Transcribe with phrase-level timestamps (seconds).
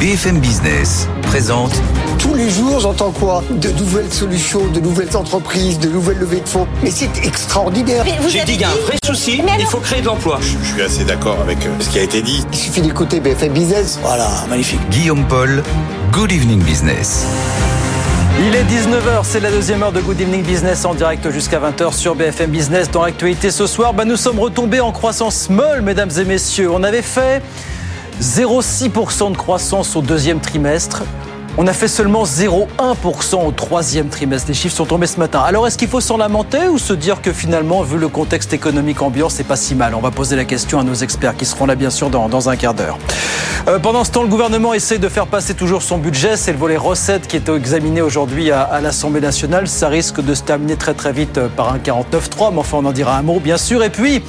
[0.00, 1.72] BFM Business présente
[2.18, 3.44] Tous les jours, j'entends quoi?
[3.50, 6.66] De nouvelles solutions, de nouvelles entreprises, de nouvelles levées de fonds.
[6.82, 8.02] Mais c'est extraordinaire.
[8.26, 10.38] J'ai dit qu'il y a un vrai souci, il faut créer de l'emploi.
[10.40, 12.42] Je suis assez d'accord avec euh, ce qui a été dit.
[12.50, 13.98] Il suffit d'écouter BFM Business.
[14.00, 14.80] Voilà, magnifique.
[14.88, 15.62] Guillaume Paul,
[16.12, 17.26] Good Evening Business.
[18.38, 21.92] Il est 19h, c'est la deuxième heure de Good Evening Business en direct jusqu'à 20h
[21.92, 22.90] sur BFM Business.
[22.90, 26.70] Dans l'actualité ce soir, bah, nous sommes retombés en croissance molle, mesdames et messieurs.
[26.72, 27.42] On avait fait
[28.20, 31.04] 0,6% de croissance au deuxième trimestre.
[31.58, 34.48] On a fait seulement 0,1% au troisième trimestre.
[34.48, 35.40] Les chiffres sont tombés ce matin.
[35.40, 39.02] Alors est-ce qu'il faut s'en lamenter ou se dire que finalement, vu le contexte économique
[39.02, 39.94] ambiant, c'est pas si mal?
[39.94, 42.48] On va poser la question à nos experts qui seront là bien sûr dans, dans
[42.48, 42.98] un quart d'heure.
[43.68, 46.36] Euh, pendant ce temps, le gouvernement essaie de faire passer toujours son budget.
[46.36, 49.66] C'est le volet recettes qui est examiné aujourd'hui à, à l'Assemblée nationale.
[49.66, 52.86] Ça risque de se terminer très très vite euh, par un 49.3, mais enfin on
[52.86, 53.82] en dira un mot bien sûr.
[53.82, 54.22] Et puis,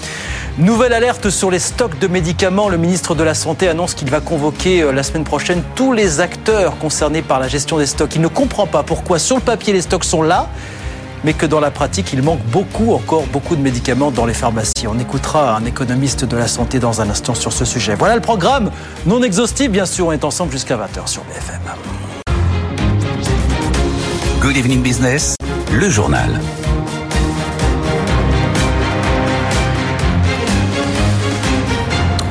[0.58, 2.67] nouvelle alerte sur les stocks de médicaments.
[2.67, 6.20] Le ministre de la Santé annonce qu'il va convoquer euh, la semaine prochaine tous les
[6.20, 8.16] acteurs concernés par la gestion des stocks.
[8.16, 10.48] Il ne comprend pas pourquoi sur le papier les stocks sont là,
[11.26, 14.88] mais que dans la pratique, il manque beaucoup, encore beaucoup de médicaments dans les pharmacies.
[14.88, 17.95] On écoutera un économiste de la santé dans un instant sur ce sujet.
[17.95, 18.72] Voilà le programme,
[19.06, 21.59] non exhaustif, bien sûr, on est ensemble jusqu'à 20h sur BFM.
[24.40, 25.36] Good Evening Business,
[25.72, 26.40] le journal.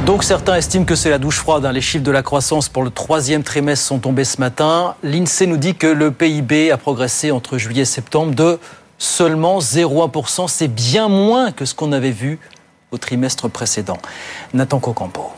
[0.07, 1.65] Donc certains estiment que c'est la douche froide.
[1.67, 1.73] hein.
[1.73, 4.95] Les chiffres de la croissance pour le troisième trimestre sont tombés ce matin.
[5.03, 8.59] L'INSEE nous dit que le PIB a progressé entre juillet et septembre de
[8.99, 10.49] seulement 0,1%.
[10.49, 12.39] C'est bien moins que ce qu'on avait vu
[12.91, 13.99] au trimestre précédent.
[14.53, 15.31] Nathan Cocampo.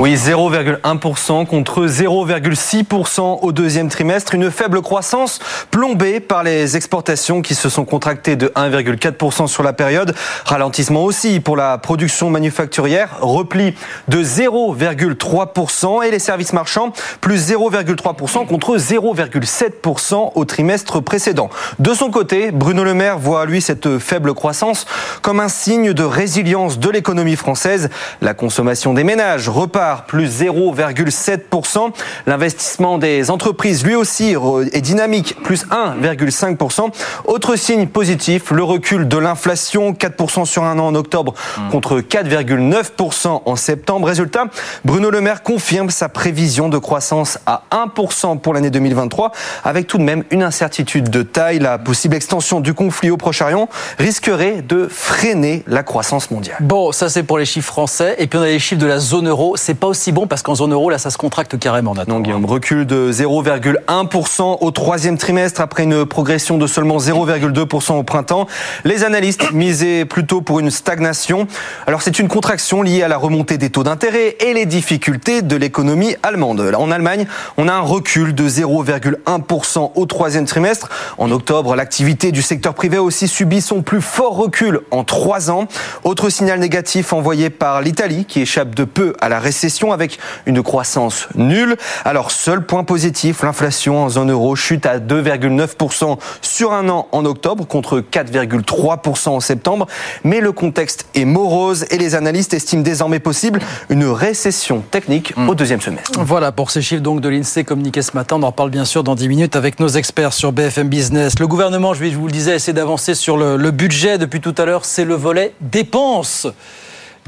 [0.00, 4.32] Oui, 0,1% contre 0,6% au deuxième trimestre.
[4.32, 5.40] Une faible croissance
[5.72, 10.14] plombée par les exportations qui se sont contractées de 1,4% sur la période.
[10.44, 13.16] Ralentissement aussi pour la production manufacturière.
[13.22, 13.74] Repli
[14.06, 21.50] de 0,3% et les services marchands plus 0,3% contre 0,7% au trimestre précédent.
[21.80, 24.86] De son côté, Bruno Le Maire voit lui cette faible croissance
[25.22, 27.90] comme un signe de résilience de l'économie française.
[28.20, 31.92] La consommation des ménages repart plus 0,7%.
[32.26, 34.34] L'investissement des entreprises, lui aussi,
[34.72, 36.90] est dynamique, plus 1,5%.
[37.24, 41.34] Autre signe positif, le recul de l'inflation, 4% sur un an en octobre
[41.70, 44.06] contre 4,9% en septembre.
[44.06, 44.44] Résultat,
[44.84, 49.32] Bruno Le Maire confirme sa prévision de croissance à 1% pour l'année 2023,
[49.64, 51.58] avec tout de même une incertitude de taille.
[51.58, 53.68] La possible extension du conflit au Proche-Orient
[53.98, 56.58] risquerait de freiner la croissance mondiale.
[56.60, 58.16] Bon, ça c'est pour les chiffres français.
[58.18, 59.56] Et puis on a les chiffres de la zone euro.
[59.56, 61.94] C'est pas aussi bon parce qu'en zone euro, là, ça se contracte carrément.
[61.94, 62.14] Nathan.
[62.14, 68.02] Non, Guillaume, recul de 0,1% au troisième trimestre après une progression de seulement 0,2% au
[68.02, 68.46] printemps.
[68.84, 71.46] Les analystes misaient plutôt pour une stagnation.
[71.86, 75.56] Alors c'est une contraction liée à la remontée des taux d'intérêt et les difficultés de
[75.56, 76.60] l'économie allemande.
[76.76, 80.88] En Allemagne, on a un recul de 0,1% au troisième trimestre.
[81.18, 85.50] En octobre, l'activité du secteur privé a aussi subi son plus fort recul en trois
[85.50, 85.68] ans.
[86.04, 90.62] Autre signal négatif envoyé par l'Italie qui échappe de peu à la récession avec une
[90.62, 91.76] croissance nulle.
[92.04, 97.24] Alors seul point positif, l'inflation en zone euro chute à 2,9% sur un an en
[97.24, 99.86] octobre contre 4,3% en septembre.
[100.24, 105.54] Mais le contexte est morose et les analystes estiment désormais possible une récession technique au
[105.54, 106.18] deuxième semestre.
[106.22, 108.36] Voilà pour ces chiffres donc de l'INSEE communiqués ce matin.
[108.38, 111.38] On en reparle bien sûr dans 10 minutes avec nos experts sur BFM Business.
[111.38, 114.64] Le gouvernement, je vous le disais, essaie d'avancer sur le, le budget depuis tout à
[114.64, 114.84] l'heure.
[114.84, 116.46] C'est le volet dépenses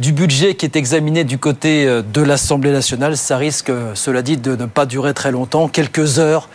[0.01, 3.19] du budget qui est examiné du côté euh, de l'Assemblée nationale.
[3.19, 6.49] Ça risque, euh, cela dit, de ne pas durer très longtemps, quelques heures,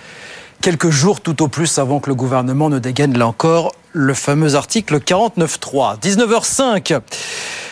[0.62, 4.56] quelques jours tout au plus avant que le gouvernement ne dégaine là encore le fameux
[4.56, 6.00] article 49.3.
[6.02, 7.00] 19h05.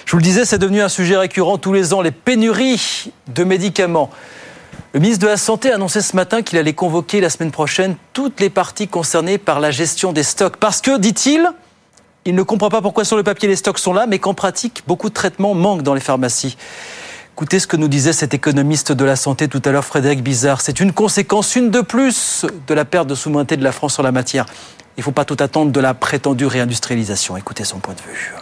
[0.06, 3.44] Je vous le disais, c'est devenu un sujet récurrent tous les ans, les pénuries de
[3.44, 4.12] médicaments.
[4.94, 7.95] Le ministre de la Santé a annoncé ce matin qu'il allait convoquer la semaine prochaine
[8.13, 10.57] toutes les parties concernées par la gestion des stocks.
[10.57, 11.50] Parce que, dit-il,
[12.25, 14.84] il ne comprend pas pourquoi sur le papier les stocks sont là, mais qu'en pratique,
[14.88, 16.57] beaucoup de traitements manquent dans les pharmacies.
[17.35, 20.62] Écoutez ce que nous disait cet économiste de la santé tout à l'heure, Frédéric Bizarre.
[20.62, 24.03] C'est une conséquence, une de plus, de la perte de souveraineté de la France sur
[24.03, 24.45] la matière.
[24.97, 27.36] Il ne faut pas tout attendre de la prétendue réindustrialisation.
[27.36, 28.33] Écoutez son point de vue.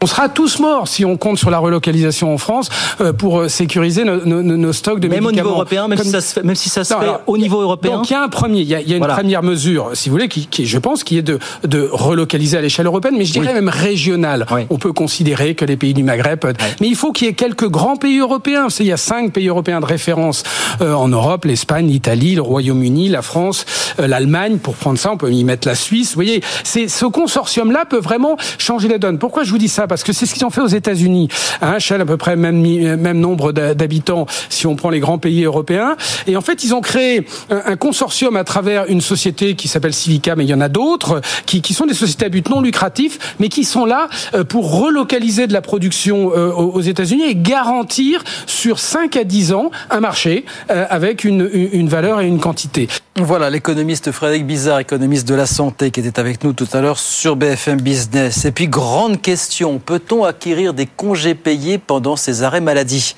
[0.00, 2.68] On sera tous morts si on compte sur la relocalisation en France
[3.00, 5.48] euh, pour euh, sécuriser nos, nos, nos stocks de Même au médicaments.
[5.48, 7.20] niveau européen, même, Comme- si ça se fait, même si ça se Non, fait alors,
[7.26, 7.96] au niveau européen.
[7.96, 9.14] Donc il y a un premier, il y a, il y a une Voilà.
[9.14, 12.60] première mesure, si vous voulez, qui, qui, je pense, qui est de, de relocaliser à
[12.60, 13.54] l'échelle européenne, mais je dirais Oui.
[13.54, 14.46] même régionale.
[14.52, 14.66] Oui.
[14.70, 17.34] On peut considérer que les pays du Maghreb, peuvent- mais il faut qu'il y ait
[17.34, 18.64] quelques grands pays européens.
[18.64, 20.44] Vous savez, Il y a cinq pays européens de référence
[20.80, 23.66] euh, en Europe l'Espagne, l'Italie, le Royaume-Uni, la France,
[23.98, 24.58] euh, l'Allemagne.
[24.58, 26.10] Pour prendre ça, on peut y mettre la Suisse.
[26.10, 29.18] Vous voyez, c'est ce consortium-là peut vraiment changer la donne.
[29.18, 29.86] Pourquoi je vous dis ça?
[29.88, 31.28] Parce que c'est ce qu'ils ont fait aux États-Unis.
[31.60, 35.44] À échelle à peu près même, même nombre d'habitants si on prend les grands pays
[35.44, 35.96] européens.
[36.26, 40.36] Et en fait, ils ont créé un, consortium à travers une société qui s'appelle Civica,
[40.36, 43.36] mais il y en a d'autres, qui, qui sont des sociétés à but non lucratif,
[43.38, 48.22] mais qui sont là euh, pour relocaliser de la production euh, aux États-Unis et garantir
[48.46, 52.88] sur 5 à 10 ans un marché euh, avec une, une valeur et une quantité.
[53.20, 56.98] Voilà l'économiste Frédéric Bizarre, économiste de la santé, qui était avec nous tout à l'heure
[56.98, 58.44] sur BFM Business.
[58.44, 63.16] Et puis, grande question, peut-on acquérir des congés payés pendant ces arrêts maladie?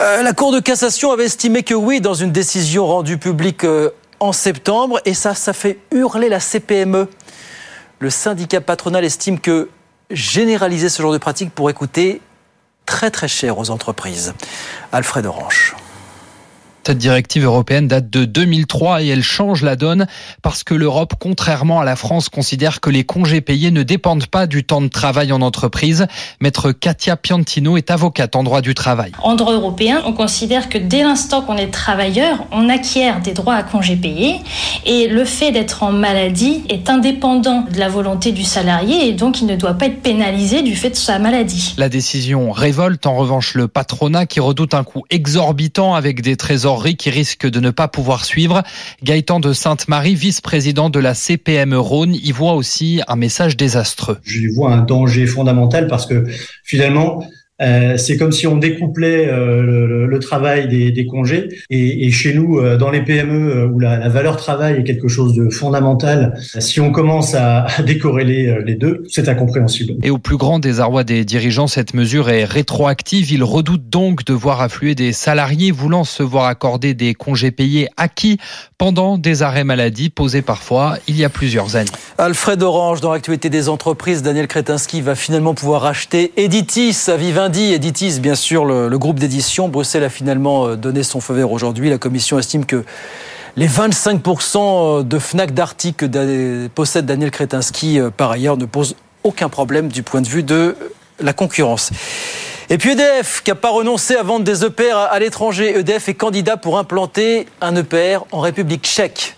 [0.00, 3.90] Euh, La Cour de cassation avait estimé que oui, dans une décision rendue publique euh,
[4.20, 7.08] en septembre, et ça, ça fait hurler la CPME.
[7.98, 9.70] Le syndicat patronal estime que
[10.10, 12.20] généraliser ce genre de pratique pourrait coûter
[12.86, 14.34] très très cher aux entreprises.
[14.92, 15.74] Alfred Orange.
[16.86, 20.06] Cette directive européenne date de 2003 et elle change la donne
[20.42, 24.46] parce que l'Europe, contrairement à la France, considère que les congés payés ne dépendent pas
[24.46, 26.06] du temps de travail en entreprise.
[26.40, 29.12] Maître Katia Piantino est avocate en droit du travail.
[29.22, 33.54] En droit européen, on considère que dès l'instant qu'on est travailleur, on acquiert des droits
[33.54, 34.40] à congés payés
[34.84, 39.40] et le fait d'être en maladie est indépendant de la volonté du salarié et donc
[39.40, 41.74] il ne doit pas être pénalisé du fait de sa maladie.
[41.78, 46.73] La décision révolte en revanche le patronat qui redoute un coût exorbitant avec des trésors
[46.96, 48.62] qui risque de ne pas pouvoir suivre.
[49.02, 54.18] Gaëtan de Sainte-Marie, vice-président de la CPM Rhône, y voit aussi un message désastreux.
[54.24, 56.24] Je vois un danger fondamental parce que
[56.64, 57.24] finalement,
[57.62, 61.48] euh, c'est comme si on découplait euh, le, le, travail des, des congés.
[61.70, 65.06] Et, et, chez nous, euh, dans les PME, où la, la, valeur travail est quelque
[65.06, 69.94] chose de fondamental, si on commence à, à décorréler les deux, c'est incompréhensible.
[70.02, 73.30] Et au plus grand désarroi des dirigeants, cette mesure est rétroactive.
[73.30, 77.88] Ils redoutent donc de voir affluer des salariés voulant se voir accorder des congés payés
[77.96, 78.38] acquis
[78.78, 81.90] pendant des arrêts maladie posés parfois il y a plusieurs années.
[82.18, 87.74] Alfred Orange, dans l'actualité des entreprises, Daniel Kretinsky va finalement pouvoir acheter Editis à Vivendi.
[87.74, 89.68] Editis, bien sûr, le, groupe d'édition.
[89.68, 91.90] Bruxelles a finalement euh, donné son feu vert aujourd'hui.
[91.90, 92.84] La commission estime que
[93.56, 99.50] les 25% de FNAC d'articles que possède Daniel Kretinsky, euh, par ailleurs, ne posent aucun
[99.50, 100.74] problème du point de vue de
[101.20, 101.90] la concurrence.
[102.70, 105.78] Et puis EDF, qui n'a pas renoncé à vendre des EPR à l'étranger.
[105.80, 109.36] EDF est candidat pour implanter un EPR en République tchèque.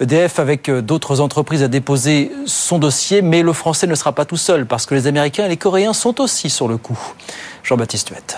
[0.00, 4.36] EDF, avec d'autres entreprises, a déposé son dossier, mais le français ne sera pas tout
[4.36, 6.98] seul, parce que les Américains et les Coréens sont aussi sur le coup.
[7.62, 8.36] Jean-Baptiste Huette.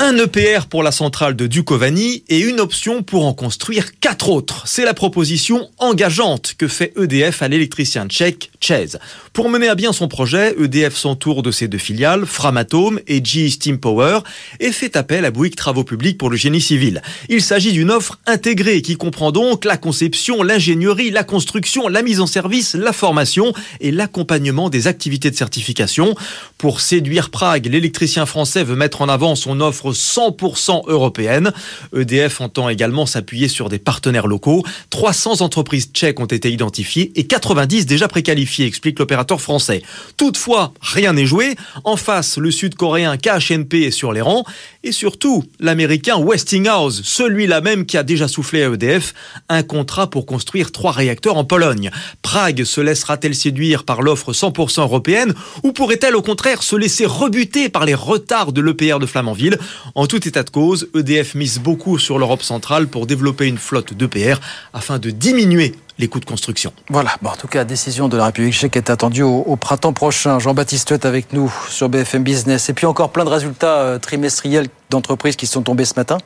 [0.00, 4.64] Un EPR pour la centrale de Dukovany et une option pour en construire quatre autres.
[4.66, 8.86] C'est la proposition engageante que fait EDF à l'électricien tchèque Chez.
[9.32, 13.48] Pour mener à bien son projet, EDF s'entoure de ses deux filiales, Framatome et GE
[13.48, 14.18] Steam Power,
[14.58, 17.00] et fait appel à Bouygues Travaux Publics pour le génie civil.
[17.28, 22.20] Il s'agit d'une offre intégrée qui comprend donc la conception, l'ingénierie, la construction, la mise
[22.20, 26.16] en service, la formation et l'accompagnement des activités de certification.
[26.58, 31.52] Pour séduire Prague, l'électricien français veut mettre en avant son offre 100% européenne.
[31.96, 34.62] EDF entend également s'appuyer sur des partenaires locaux.
[34.90, 39.82] 300 entreprises tchèques ont été identifiées et 90 déjà préqualifiées, explique l'opérateur français.
[40.16, 41.56] Toutefois, rien n'est joué.
[41.84, 44.44] En face, le sud-coréen KHNP est sur les rangs
[44.82, 49.14] et surtout l'américain Westinghouse, celui-là même qui a déjà soufflé à EDF
[49.48, 51.90] un contrat pour construire trois réacteurs en Pologne.
[52.22, 57.68] Prague se laissera-t-elle séduire par l'offre 100% européenne ou pourrait-elle au contraire se laisser rebuter
[57.68, 59.58] par les retards de l'EPR de Flamanville?
[59.94, 63.94] En tout état de cause, EDF mise beaucoup sur l'Europe centrale pour développer une flotte
[63.94, 64.40] d'EPR
[64.72, 66.72] afin de diminuer les coûts de construction.
[66.88, 69.92] Voilà, bon, en tout cas, décision de la République tchèque est attendue au, au printemps
[69.92, 70.38] prochain.
[70.38, 72.68] Jean-Baptiste est avec nous sur BFM Business.
[72.68, 76.18] Et puis encore plein de résultats euh, trimestriels d'entreprises qui sont tombés ce matin.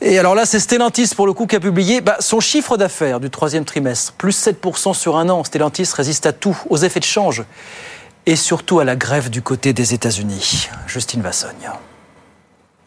[0.00, 3.20] Et alors là, c'est Stellantis pour le coup qui a publié bah, son chiffre d'affaires
[3.20, 5.44] du troisième trimestre, plus 7% sur un an.
[5.44, 7.44] Stellantis résiste à tout, aux effets de change
[8.26, 10.68] et surtout à la grève du côté des États-Unis.
[10.88, 11.70] Justine Vassogne.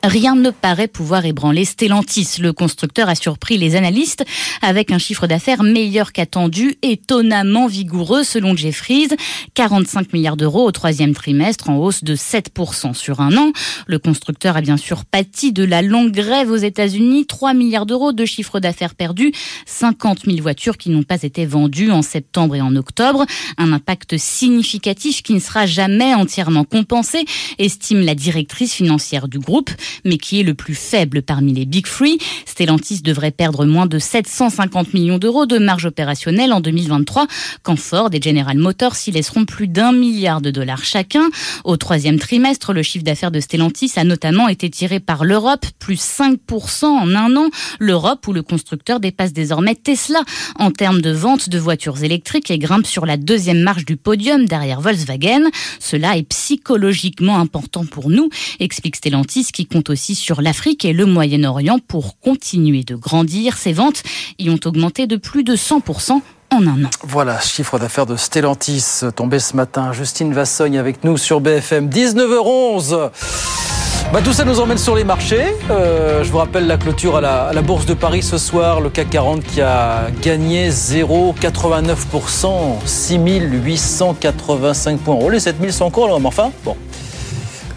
[0.06, 2.38] Rien ne paraît pouvoir ébranler Stellantis.
[2.40, 4.24] Le constructeur a surpris les analystes
[4.62, 9.08] avec un chiffre d'affaires meilleur qu'attendu, étonnamment vigoureux selon Jeffries.
[9.56, 13.52] 45 milliards d'euros au troisième trimestre en hausse de 7% sur un an.
[13.88, 17.26] Le constructeur a bien sûr pâti de la longue grève aux États-Unis.
[17.26, 19.32] 3 milliards d'euros de chiffre d'affaires perdu.
[19.66, 23.26] 50 000 voitures qui n'ont pas été vendues en septembre et en octobre.
[23.58, 27.26] Un impact significatif qui ne sera jamais entièrement compensé,
[27.58, 29.72] estime la directrice financière du groupe.
[30.04, 32.18] Mais qui est le plus faible parmi les Big Free.
[32.46, 37.28] Stellantis devrait perdre moins de 750 millions d'euros de marge opérationnelle en 2023,
[37.64, 41.30] quand Ford et General Motors s'y laisseront plus d'un milliard de dollars chacun.
[41.64, 46.02] Au troisième trimestre, le chiffre d'affaires de Stellantis a notamment été tiré par l'Europe, plus
[46.02, 47.50] 5% en un an.
[47.80, 50.22] L'Europe où le constructeur dépasse désormais Tesla
[50.58, 54.46] en termes de vente de voitures électriques et grimpe sur la deuxième marche du podium
[54.46, 55.50] derrière Volkswagen.
[55.80, 61.06] Cela est psychologiquement important pour nous, explique Stellantis qui compte aussi sur l'Afrique et le
[61.06, 63.58] Moyen-Orient pour continuer de grandir.
[63.58, 64.04] Ses ventes
[64.40, 66.22] y ont augmenté de plus de 100% en
[66.68, 66.90] un an.
[67.04, 69.92] Voilà, chiffre d'affaires de Stellantis tombé ce matin.
[69.94, 73.10] Justine Vassogne avec nous sur BFM, 19h11.
[74.14, 75.56] Bah, tout ça nous emmène sur les marchés.
[75.72, 78.80] Euh, je vous rappelle la clôture à la, Bourse de Paris ce soir.
[78.80, 85.18] Le CAC 40 qui a gagné 0,89%, 6885 points.
[85.20, 86.78] Oh, les 7000 sont encore là, mais enfin, bon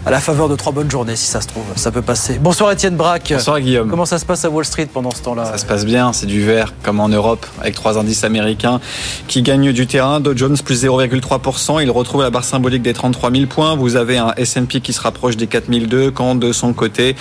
[0.05, 1.65] à la faveur de trois bonnes journées, si ça se trouve.
[1.75, 2.39] Ça peut passer.
[2.39, 3.31] Bonsoir Étienne Braque.
[3.33, 3.89] Bonsoir Guillaume.
[3.89, 5.45] Comment ça se passe à Wall Street pendant ce temps-là?
[5.45, 8.79] Ça se passe bien, c'est du vert, comme en Europe, avec trois indices américains
[9.27, 10.19] qui gagnent du terrain.
[10.19, 11.81] Dow Jones plus 0,3%.
[11.83, 13.75] Il retrouve la barre symbolique des 33 000 points.
[13.75, 17.15] Vous avez un S&P qui se rapproche des 4 002, quand de son côté,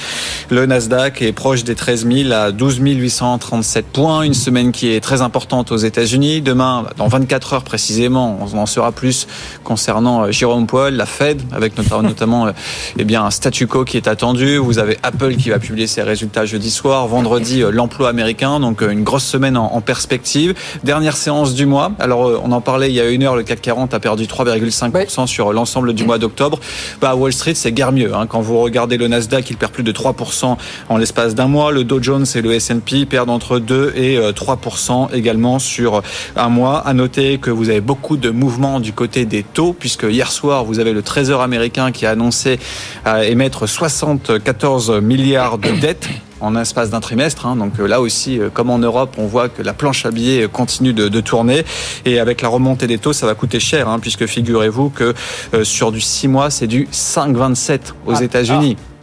[0.49, 4.23] le Nasdaq est proche des 13 000 à 12 837 points.
[4.23, 6.43] Une semaine qui est très importante aux États-Unis.
[6.43, 9.27] Demain, dans 24 heures précisément, on en saura plus
[9.65, 12.47] concernant euh, Jérôme Powell, la Fed, avec notamment
[12.99, 14.57] eh bien, un statu quo qui est attendu.
[14.57, 17.07] Vous avez Apple qui va publier ses résultats jeudi soir.
[17.07, 18.61] Vendredi, euh, l'emploi américain.
[18.61, 20.55] Donc, euh, une grosse semaine en, perspective.
[20.85, 21.93] Dernière séance du mois.
[21.99, 23.37] Alors, euh, on en parlait il y a une heure.
[23.37, 26.59] Le CAC 40 a perdu 3,5% sur l'ensemble du mois d'octobre.
[27.01, 28.15] Bah, à Wall Street, c'est guère mieux.
[28.15, 28.27] Hein.
[28.27, 30.57] Quand vous regardez le Nasdaq, il perd plus de 3%
[30.89, 31.73] en l'espace d'un mois.
[31.73, 36.03] Le Dow Jones et le S&P perdent entre 2 et 3% également sur
[36.37, 36.79] un mois.
[36.79, 40.65] À noter que vous avez beaucoup de mouvements du côté des taux, puisque hier soir,
[40.65, 42.58] vous avez le Trésor américain qui a annoncé
[43.05, 46.09] à émettre 74 milliards de dettes
[46.41, 47.47] en espace d'un trimestre.
[47.47, 47.57] Hein.
[47.57, 50.93] Donc là aussi, euh, comme en Europe, on voit que la planche à billets continue
[50.93, 51.65] de, de tourner.
[52.05, 55.15] Et avec la remontée des taux, ça va coûter cher, hein, puisque figurez-vous que
[55.55, 58.77] euh, sur du 6 mois, c'est du 5,27 aux ah, États-Unis.
[58.79, 58.99] Ah.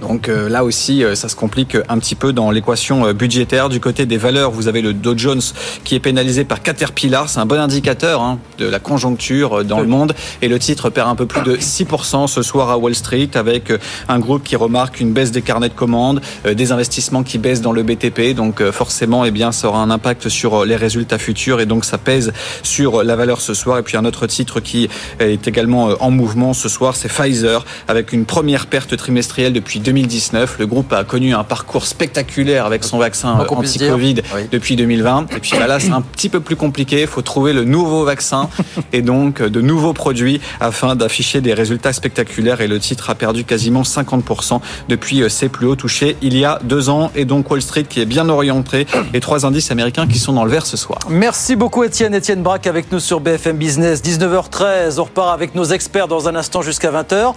[0.00, 3.68] Donc euh, là aussi, euh, ça se complique un petit peu dans l'équation euh, budgétaire.
[3.68, 5.40] Du côté des valeurs, vous avez le Dow Jones
[5.84, 7.28] qui est pénalisé par Caterpillar.
[7.28, 10.14] C'est un bon indicateur hein, de la conjoncture dans le monde.
[10.42, 13.72] Et le titre perd un peu plus de 6% ce soir à Wall Street avec
[14.08, 17.72] un groupe qui remarque une baisse des carnets de commandes, des investissements qui baissent dans
[17.72, 18.34] le BTP.
[18.34, 21.98] Donc forcément, eh bien, ça aura un impact sur les résultats futurs et donc ça
[21.98, 23.78] pèse sur la valeur ce soir.
[23.78, 24.88] Et puis un autre titre qui
[25.18, 30.56] est également en mouvement ce soir, c'est Pfizer avec une première perte trimestrielle depuis 2019.
[30.58, 34.16] Le groupe a connu un parcours spectaculaire avec son vaccin anti-Covid
[34.52, 35.28] depuis 2020.
[35.34, 37.00] Et puis bah là, c'est un petit peu plus compliqué.
[37.00, 38.50] Il faut trouver le nouveau vaccin
[38.92, 42.60] et donc de nouveaux produits afin d'afficher des résultats spectaculaires.
[42.60, 46.44] Et le titre a perdu quasiment 50% depuis euh, ses plus hauts touchés il y
[46.44, 47.10] a deux ans.
[47.14, 50.44] Et donc Wall Street qui est bien orienté et trois indices américains qui sont dans
[50.44, 50.98] le vert ce soir.
[51.08, 52.14] Merci beaucoup Étienne.
[52.14, 54.02] Étienne Braque avec nous sur BFM Business.
[54.02, 55.00] 19h13.
[55.00, 57.32] On repart avec nos experts dans un instant jusqu'à 20h.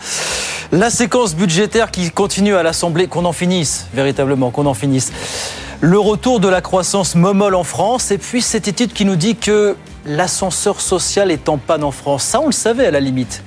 [0.73, 5.11] La séquence budgétaire qui continue à l'Assemblée, qu'on en finisse, véritablement, qu'on en finisse.
[5.79, 9.35] Le retour de la croissance momolle en France, et puis cette étude qui nous dit
[9.35, 12.23] que l'ascenseur social est en panne en France.
[12.23, 13.43] Ça, on le savait à la limite.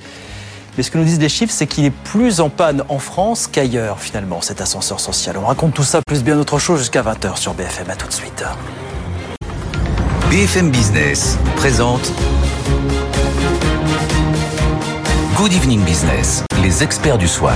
[0.77, 3.47] Mais ce que nous disent les chiffres, c'est qu'il est plus en panne en France
[3.47, 5.37] qu'ailleurs, finalement, cet ascenseur social.
[5.37, 7.89] On raconte tout ça, plus bien autre chose, jusqu'à 20h sur BFM.
[7.89, 8.43] À tout de suite.
[10.29, 12.11] BFM Business présente
[15.37, 17.55] Good Evening Business, les experts du soir.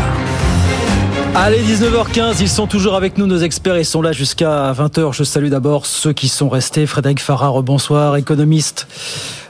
[1.36, 5.14] Allez, 19h15, ils sont toujours avec nous, nos experts, ils sont là jusqu'à 20h.
[5.14, 6.86] Je salue d'abord ceux qui sont restés.
[6.86, 8.88] Frédéric Farrar, bonsoir, économiste.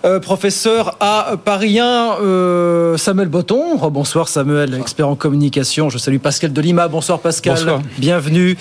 [0.05, 3.75] Euh, professeur à Paris 1, euh, Samuel Botton.
[3.89, 5.89] bonsoir Samuel, expert en communication.
[5.89, 6.87] Je salue Pascal Delima.
[6.87, 7.55] Bonsoir Pascal.
[7.57, 7.81] Bonsoir.
[7.97, 8.57] Bienvenue.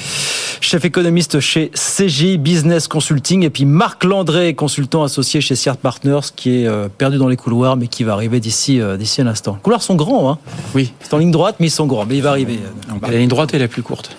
[0.61, 3.45] Chef économiste chez CJ Business Consulting.
[3.45, 7.37] Et puis Marc Landré, consultant associé chez CERT Partners, qui est euh, perdu dans les
[7.37, 9.55] couloirs, mais qui va arriver d'ici d'ici un instant.
[9.55, 10.39] Les couloirs sont grands, hein
[10.75, 10.93] Oui.
[11.01, 12.05] C'est en ligne droite, mais ils sont grands.
[12.05, 12.59] Mais il va arriver.
[13.01, 14.17] la ligne droite est la plus courte.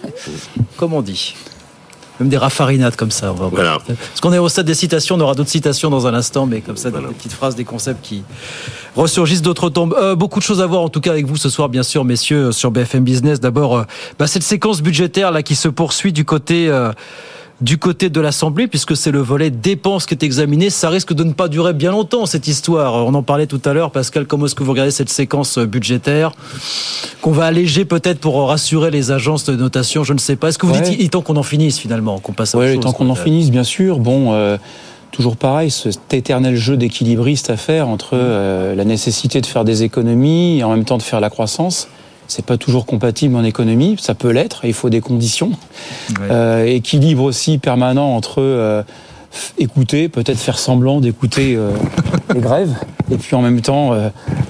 [0.78, 1.36] Comme on dit?
[2.20, 3.32] Même des raffarinades comme ça.
[3.32, 3.78] Voilà.
[3.86, 6.62] Parce qu'on est au stade des citations, on aura d'autres citations dans un instant, mais
[6.62, 8.24] comme ça, des petites phrases, des concepts qui
[8.96, 9.96] ressurgissent d'autres tombes.
[10.00, 12.04] Euh, beaucoup de choses à voir, en tout cas, avec vous ce soir, bien sûr,
[12.06, 13.40] messieurs, sur BFM Business.
[13.40, 13.84] D'abord, euh,
[14.18, 16.68] bah, cette séquence budgétaire là qui se poursuit du côté.
[16.70, 16.92] Euh,
[17.62, 20.70] du côté de l'Assemblée, puisque c'est le volet dépenses qui est examiné.
[20.70, 23.06] Ça risque de ne pas durer bien longtemps, cette histoire.
[23.06, 23.92] On en parlait tout à l'heure.
[23.92, 26.32] Pascal, comment est-ce que vous regardez cette séquence budgétaire
[27.22, 30.50] qu'on va alléger peut-être pour rassurer les agences de notation Je ne sais pas.
[30.50, 32.80] Est-ce que vous dites il temps qu'on en finisse finalement, qu'on passe à Oui, il
[32.80, 34.00] temps qu'on en finisse, bien sûr.
[34.00, 34.34] Bon.
[34.34, 34.58] Euh,
[35.12, 39.84] toujours pareil, cet éternel jeu d'équilibriste à faire entre euh, la nécessité de faire des
[39.84, 41.88] économies et en même temps de faire la croissance.
[42.30, 43.98] C'est pas toujours compatible en économie.
[44.00, 44.64] Ça peut l'être.
[44.64, 45.52] Il faut des conditions.
[46.22, 48.84] Euh, équilibre aussi permanent entre euh,
[49.58, 51.72] écouter, peut-être faire semblant d'écouter euh,
[52.34, 52.76] les grèves,
[53.12, 53.94] et puis en même temps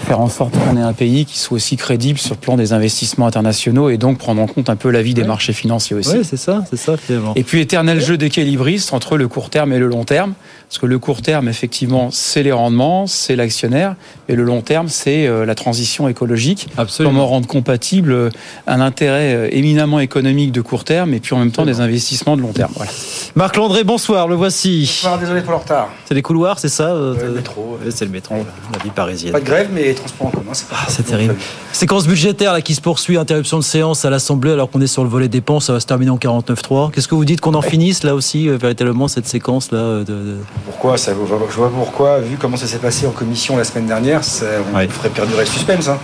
[0.10, 2.74] faire en sorte qu'on ait un pays qui soit aussi crédible sur le plan des
[2.74, 6.18] investissements internationaux et donc prendre en compte un peu la vie des marchés financiers aussi.
[6.18, 7.34] Oui, c'est ça, c'est ça finalement.
[7.36, 10.34] Et puis éternel jeu d'équilibriste entre le court terme et le long terme,
[10.68, 13.96] parce que le court terme, effectivement, c'est les rendements, c'est l'actionnaire,
[14.28, 16.68] et le long terme, c'est euh, la transition écologique.
[16.78, 17.14] Absolument.
[17.14, 18.30] Comment rendre compatible euh,
[18.66, 22.36] un intérêt euh, éminemment économique de court terme et puis en même temps des investissements
[22.36, 22.72] de long terme.
[22.76, 22.92] Voilà.
[23.36, 25.04] Marc Landré, bonsoir, le voici.
[25.20, 25.90] désolé pour le retard.
[26.06, 27.80] C'est les couloirs, c'est ça euh, le métro.
[27.84, 28.36] Ouais, C'est le métro,
[28.74, 29.32] la vie parisienne.
[29.32, 31.36] Pas de grève, mais en commun, Ah, c'est terrible.
[31.72, 35.04] Séquence budgétaire là, qui se poursuit, interruption de séance à l'Assemblée alors qu'on est sur
[35.04, 36.92] le volet dépenses, ça va se terminer en 49.3.
[36.92, 40.04] Qu'est-ce que vous dites qu'on en finisse là aussi, euh, véritablement, cette séquence là de,
[40.04, 43.88] de- Pourquoi ça, Je vois pourquoi, vu comment ça s'est passé en commission la semaine
[43.88, 44.88] dernière, ça, on Ouais.
[44.88, 45.88] ferait perdurer le suspense.
[45.88, 45.98] hein.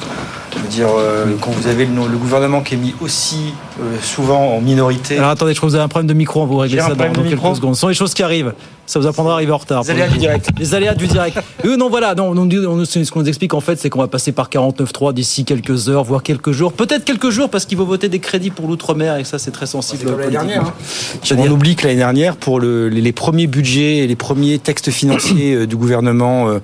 [0.56, 3.98] Je veux dire, euh, quand vous avez le, le gouvernement qui est mis aussi euh,
[4.02, 5.18] souvent en minorité.
[5.18, 6.80] Alors attendez, je crois que vous avez un problème de micro, on va vous régler
[6.80, 7.76] ça dans, dans quelques secondes.
[7.76, 8.54] Ce sont les choses qui arrivent.
[8.88, 9.82] Ça vous apprendra à arriver en retard.
[9.84, 10.50] Les aléas du direct.
[10.60, 11.40] Les aléas du direct.
[11.66, 14.08] Euh, non, voilà, non, on on ce qu'on nous explique en fait, c'est qu'on va
[14.08, 16.74] passer par 49.3 d'ici quelques heures, voire quelques jours.
[16.74, 19.66] Peut-être quelques jours parce qu'il faut voter des crédits pour l'outre-mer et ça c'est très
[19.66, 20.02] sensible.
[20.04, 20.62] C'est comme l'année dernière.
[20.66, 21.36] hein.
[21.40, 24.92] On oublie que l'année dernière, pour le- les, les premiers budgets et les premiers textes
[24.92, 26.60] financiers du gouvernement, euh,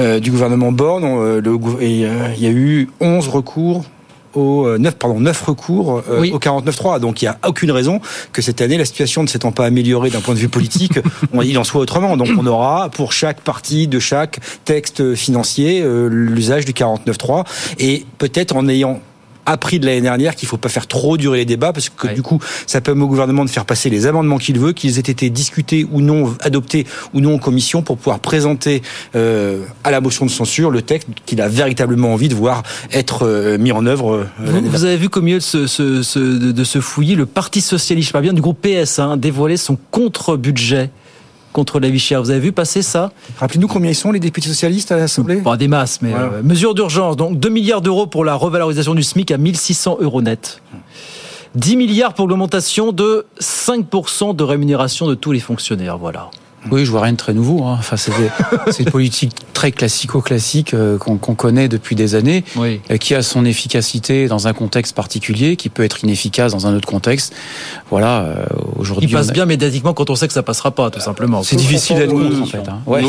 [0.00, 3.84] euh, du gouvernement Borne, euh, euh, il y a eu 11 recours.
[4.34, 6.32] Au, euh, 9, pardon, 9 recours euh, Oui.
[6.32, 6.98] au 49.3.
[6.98, 8.00] Donc il n'y a aucune raison
[8.32, 10.98] que cette année, la situation ne s'étant pas améliorée d'un point de vue politique,
[11.32, 12.16] on, il en soit autrement.
[12.16, 17.44] Donc on aura pour chaque partie de chaque texte financier euh, l'usage du 49.3
[17.78, 19.00] et peut-être en ayant
[19.46, 22.14] appris de l'année dernière qu'il faut pas faire trop durer les débats parce que Ouais.
[22.14, 25.02] du coup ça permet au gouvernement de faire passer les amendements qu'il veut, qu'ils aient
[25.02, 28.82] été discutés ou non, adoptés ou non en commission pour pouvoir présenter
[29.16, 33.24] euh, à la motion de censure le texte qu'il a véritablement envie de voir être
[33.26, 34.14] euh, mis en œuvre.
[34.14, 37.26] euh, Vous, avez vu qu'au milieu de ce, ce- ce- de, de ce fouillis, le
[37.26, 40.90] Parti Socialiste, je parle bien du groupe PS, hein, dévoilait son contre-budget
[41.54, 42.20] contre la vie chère.
[42.20, 45.56] Vous avez vu passer ça Rappelez-nous combien ils sont les députés socialistes à l'Assemblée Pas
[45.56, 47.16] des masses, mais euh, mesure d'urgence.
[47.16, 50.60] Donc 2 milliards d'euros pour la revalorisation du SMIC à 1600 euros net.
[51.54, 55.96] 10 milliards pour l'augmentation de 5% de rémunération de tous les fonctionnaires.
[55.96, 56.28] Voilà.
[56.70, 57.64] Oui, je vois rien de très nouveau.
[57.64, 57.76] hein.
[57.78, 58.30] Enfin, c'est des-
[58.72, 62.80] c'est une politique très classico-classique euh, qu'on qu'on connaît depuis des années, Oui.
[62.90, 66.74] euh, qui a son efficacité dans un contexte particulier, qui peut être inefficace dans un
[66.74, 67.32] autre contexte.
[67.90, 68.44] Voilà, euh,
[68.76, 69.06] aujourd'hui.
[69.08, 71.42] Qui passe a- bien médiatiquement quand on sait que ça passera pas, tout simplement.
[71.42, 72.68] C'est difficile d'être contre, en fait.
[72.68, 72.80] hein.
[72.86, 73.02] Ouais.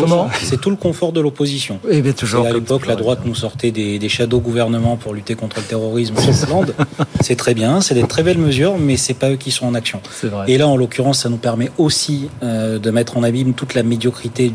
[0.43, 1.79] C'est tout le confort de l'opposition.
[1.89, 2.45] Eh bien, toujours.
[2.45, 5.63] Et à l'époque, la droite nous sortait des, des shadow gouvernements pour lutter contre le
[5.63, 6.73] terrorisme sur Hollande.
[7.21, 9.73] C'est très bien, c'est des très belles mesures, mais c'est pas eux qui sont en
[9.75, 9.99] action.
[10.11, 10.45] C'est vrai.
[10.51, 14.51] Et là, en l'occurrence, ça nous permet aussi euh, de mettre en toute la médiocrité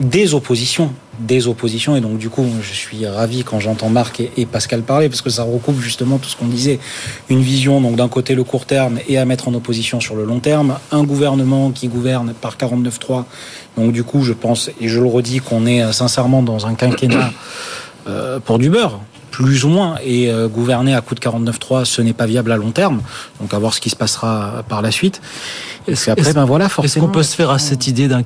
[0.00, 0.92] des oppositions.
[1.18, 1.96] Des oppositions.
[1.96, 5.20] Et donc, du coup, je suis ravi quand j'entends Marc et, et Pascal parler, parce
[5.20, 6.78] que ça recoupe justement tout ce qu'on disait.
[7.28, 10.24] Une vision, donc d'un côté le court terme et à mettre en opposition sur le
[10.24, 10.78] long terme.
[10.92, 13.24] Un gouvernement qui gouverne par 49.3.
[13.76, 16.74] Donc, du coup, je pense, et je le redis, qu'on est euh, sincèrement dans un
[16.74, 17.32] quinquennat
[18.08, 22.02] euh, pour du beurre plus ou moins et euh, gouverner à coup de 49.3 ce
[22.02, 23.00] n'est pas viable à long terme
[23.40, 25.20] donc à voir ce qui se passera par la suite
[25.86, 28.22] qu'après Est-ce- ben voilà Est-ce forcément qu'on peut se faire à cette idée d'un,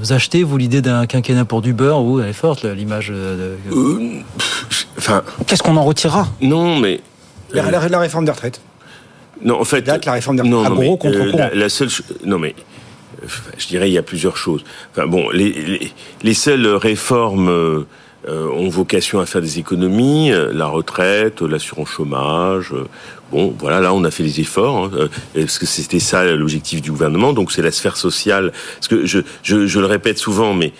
[0.00, 3.56] vous achetez vous l'idée d'un quinquennat pour du beurre ou elle est forte l'image de,
[3.70, 4.20] de-
[4.98, 6.28] Enfin, qu'est-ce qu'on en retirera?
[6.40, 7.00] Non, mais.
[7.52, 8.60] La, la- la réforme des retraites.
[9.42, 9.82] Non, en fait.
[9.82, 10.62] Date, la réforme des retraites.
[10.70, 11.88] Non, non, mais, euh, la, la seule.
[12.24, 12.54] Non, mais.
[13.22, 13.26] euh,
[13.58, 14.64] Je dirais, il y a plusieurs choses.
[14.92, 15.92] Enfin, bon, les, les,
[16.22, 17.86] les seules réformes euh, euh,
[18.28, 22.72] ont vocation à faire des économies, euh, la retraite, l'assurance chômage.
[22.72, 22.84] euh,
[23.32, 26.80] Bon, voilà, là, on a fait des efforts, hein, euh, parce que c'était ça l'objectif
[26.80, 27.32] du gouvernement.
[27.32, 28.52] Donc, c'est la sphère sociale.
[28.76, 29.18] Parce que je,
[29.78, 30.72] le répète souvent, mais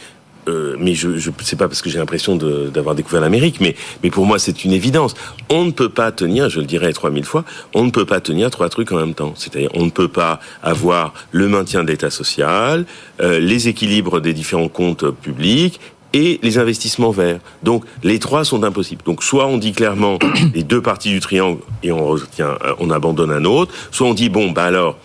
[0.49, 4.11] euh, mais je, je c'est pas parce que j'ai l'impression d'avoir découvert l'Amérique, mais mais
[4.11, 5.15] pour moi c'est une évidence.
[5.49, 8.51] On ne peut pas tenir, je le dirai 3000 fois, on ne peut pas tenir
[8.51, 9.33] trois trucs en même temps.
[9.37, 12.85] C'est-à-dire on ne peut pas avoir le maintien de l'État social,
[13.21, 15.81] euh, les équilibres des différents comptes publics
[16.15, 17.41] et les investissements verts.
[17.63, 19.03] Donc les trois sont impossibles.
[19.05, 20.19] Donc soit on dit clairement
[20.55, 24.15] les deux parties du triangle et on retient, euh, on abandonne un autre, soit on
[24.15, 24.97] dit bon bah alors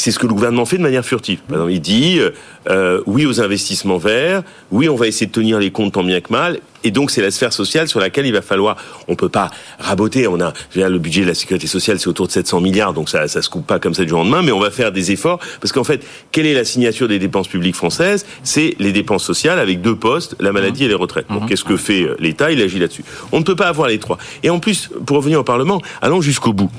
[0.00, 1.40] c'est ce que le gouvernement fait de manière furtive.
[1.40, 2.30] Par exemple, il dit euh,
[2.70, 6.20] euh, oui aux investissements verts, oui on va essayer de tenir les comptes tant bien
[6.22, 8.76] que mal, et donc c'est la sphère sociale sur laquelle il va falloir.
[9.08, 10.26] On peut pas raboter.
[10.26, 12.62] On a je veux dire, le budget de la sécurité sociale, c'est autour de 700
[12.62, 14.60] milliards, donc ça ça se coupe pas comme ça du jour au lendemain, mais on
[14.60, 18.24] va faire des efforts parce qu'en fait, quelle est la signature des dépenses publiques françaises?
[18.42, 21.26] C'est les dépenses sociales avec deux postes, la maladie et les retraites.
[21.28, 22.50] Donc qu'est-ce que fait euh, l'État?
[22.50, 23.04] Il agit là-dessus.
[23.32, 24.16] On ne peut pas avoir les trois.
[24.42, 26.70] Et en plus, pour revenir au Parlement, allons jusqu'au bout.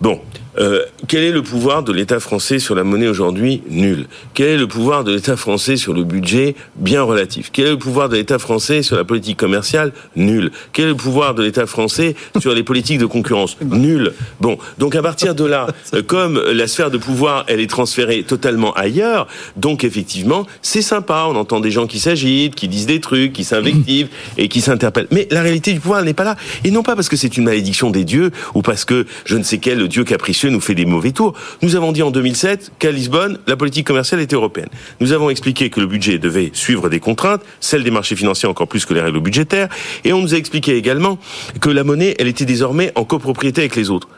[0.00, 0.20] Bon,
[0.58, 4.06] Euh, quel est le pouvoir de l'État français sur la monnaie aujourd'hui Nul.
[4.34, 7.50] Quel est le pouvoir de l'État français sur le budget Bien relatif.
[7.52, 10.50] Quel est le pouvoir de l'État français sur la politique commerciale Nul.
[10.72, 14.12] Quel est le pouvoir de l'État français sur les politiques de concurrence Nul.
[14.40, 18.22] Bon, donc à partir de là, euh, comme la sphère de pouvoir, elle est transférée
[18.22, 23.00] totalement ailleurs, donc effectivement, c'est sympa, on entend des gens qui s'agitent, qui disent des
[23.00, 25.08] trucs, qui s'invectivent et qui s'interpellent.
[25.10, 26.36] Mais la réalité du pouvoir n'est pas là.
[26.64, 29.42] Et non pas parce que c'est une malédiction des dieux ou parce que je ne
[29.42, 31.34] sais quel dieu capricieux nous fait des mauvais tours.
[31.62, 34.68] Nous avons dit en 2007 qu'à Lisbonne, la politique commerciale était européenne.
[35.00, 38.68] Nous avons expliqué que le budget devait suivre des contraintes, celles des marchés financiers encore
[38.68, 39.68] plus que les règles budgétaires,
[40.04, 41.18] et on nous a expliqué également
[41.60, 44.08] que la monnaie, elle était désormais en copropriété avec les autres.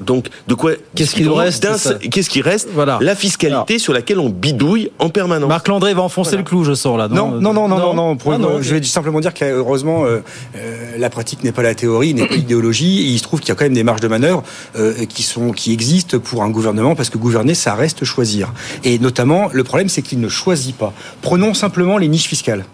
[0.00, 1.66] Donc, de quoi Qu'est-ce qui nous reste
[2.10, 2.98] Qu'est-ce qui reste voilà.
[3.00, 5.48] La fiscalité sur laquelle on bidouille en permanence.
[5.48, 7.08] Marc Landré va enfoncer le clou, je sens là.
[7.08, 8.38] Non, non, non, non, non.
[8.38, 10.20] non, je vais simplement dire qu'heureusement, euh,
[10.56, 13.12] euh, la pratique n'est pas la théorie, n'est pas l'idéologie.
[13.12, 14.42] il se trouve qu'il y a quand même des marges de manœuvre
[14.76, 18.52] euh, qui sont, qui existent pour un gouvernement, parce que gouverner, ça reste choisir.
[18.84, 20.92] Et notamment, le problème, c'est qu'il ne choisit pas.
[21.22, 22.64] Prenons simplement les niches fiscales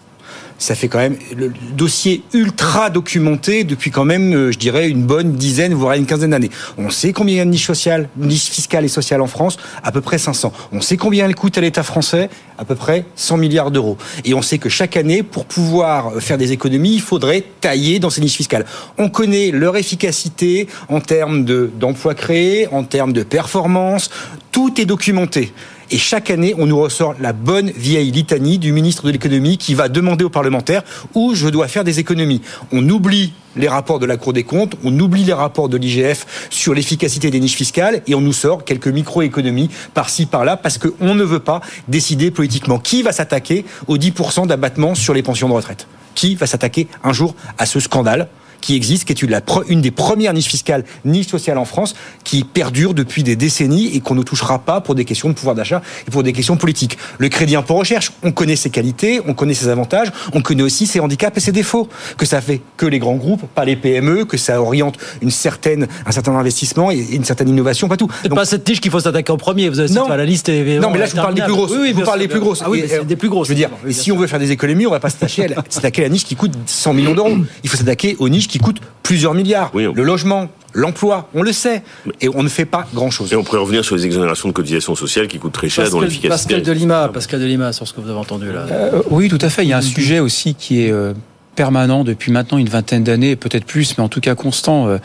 [0.64, 5.03] ça fait quand même le dossier ultra documenté depuis quand même, euh, je dirais, une
[5.03, 6.50] bonne dizaine, voire une quinzaine d'années.
[6.79, 9.59] On sait combien il y a de niches sociales, niches fiscales et sociales en France,
[9.83, 10.55] à peu près 500.
[10.72, 13.98] On sait combien elles coûtent à l'État français, à peu près 100 milliards d'euros.
[14.24, 18.09] Et on sait que chaque année, pour pouvoir faire des économies, il faudrait tailler dans
[18.09, 18.64] ces niches fiscales.
[18.96, 24.09] On connaît leur efficacité en termes d'emplois créés, en termes de performance.
[24.50, 25.53] Tout est documenté.
[25.90, 29.74] Et chaque année, on nous ressort la bonne vieille litanie du ministre de l'économie qui
[29.74, 30.82] va demander aux parlementaires
[31.14, 32.40] où je dois faire des économies.
[32.72, 36.48] On oublie les rapports de la Cour des comptes, on oublie les rapports de l'IGF
[36.50, 41.14] sur l'efficacité des niches fiscales et on nous sort quelques micro-économies par-ci, par-là parce qu'on
[41.14, 45.54] ne veut pas décider politiquement qui va s'attaquer aux 10% d'abattement sur les pensions de
[45.54, 45.86] retraite?
[46.14, 48.28] Qui va s'attaquer un jour à ce scandale?
[48.64, 52.44] Qui existe, qui est une, une des premières niches fiscales, niches sociales en France, qui
[52.44, 55.83] perdure depuis des décennies et qu'on ne touchera pas pour des questions de pouvoir d'achat
[56.09, 56.96] et pour des questions politiques.
[57.18, 60.87] Le crédit impôt recherche, on connaît ses qualités, on connaît ses avantages, on connaît aussi
[60.87, 61.90] ses handicaps et ses défauts.
[62.16, 65.87] Que ça fait que les grands groupes, pas les PME, que ça oriente une certaine,
[66.07, 68.09] un certain investissement et une certaine innovation, pas tout.
[68.22, 69.68] C'est pas cette niche qu'il faut s'attaquer en premier.
[69.68, 70.48] Vous avez non, la liste.
[70.48, 71.72] non, mais là je vous parle des plus grosses.
[71.79, 72.62] Oui, vous parlez des plus grosses.
[72.64, 73.48] Ah oui, des plus grosses.
[73.48, 76.09] Je veux dire, si on veut faire des économies, on va pas s'attaquer à la
[76.09, 77.37] niche qui coûte 100 millions d'euros.
[77.62, 79.70] Il faut s'attaquer aux niches qui coûtent plusieurs milliards.
[79.74, 81.82] Le logement, l'emploi, on le sait,
[82.20, 83.32] et on ne fait pas grand-chose.
[83.32, 86.00] Et on pourrait revenir sur les exonérations de cotisations sociales qui coûtent très cher, dont
[86.00, 86.54] l'efficacité.
[86.54, 88.66] Pascal de Lima, Pascal de Lima, sur ce que vous avez entendu là.
[88.70, 89.64] Euh, oui, tout à fait.
[89.64, 91.12] Il y a un sujet aussi qui est euh,
[91.54, 94.98] permanent depuis maintenant une vingtaine d'années, peut-être plus, mais en tout cas constant.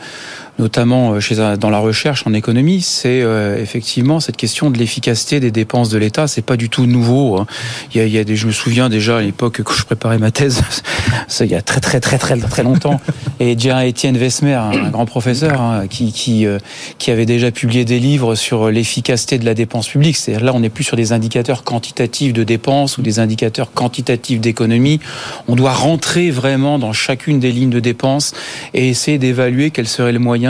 [0.60, 5.50] Notamment euh, dans la recherche en économie, c'est euh, effectivement cette question de l'efficacité des
[5.50, 6.26] dépenses de l'État.
[6.28, 7.38] C'est pas du tout nouveau.
[7.38, 7.46] Hein.
[7.94, 10.62] Il y a, je me souviens déjà à l'époque que je préparais ma thèse,
[11.28, 13.00] ça il y a très très très très très longtemps.
[13.38, 16.58] Et déjà Étienne Vesmer, un, grand professeur, hein, qui qui, euh,
[16.98, 20.18] qui avait déjà publié des livres sur l'efficacité de la dépense publique.
[20.18, 24.40] C'est-à-dire là, on n'est plus sur des indicateurs quantitatifs de dépenses ou des indicateurs quantitatifs
[24.40, 25.00] d'économie.
[25.48, 28.34] On doit rentrer vraiment dans chacune des lignes de dépenses
[28.74, 30.49] et essayer d'évaluer quel serait le moyen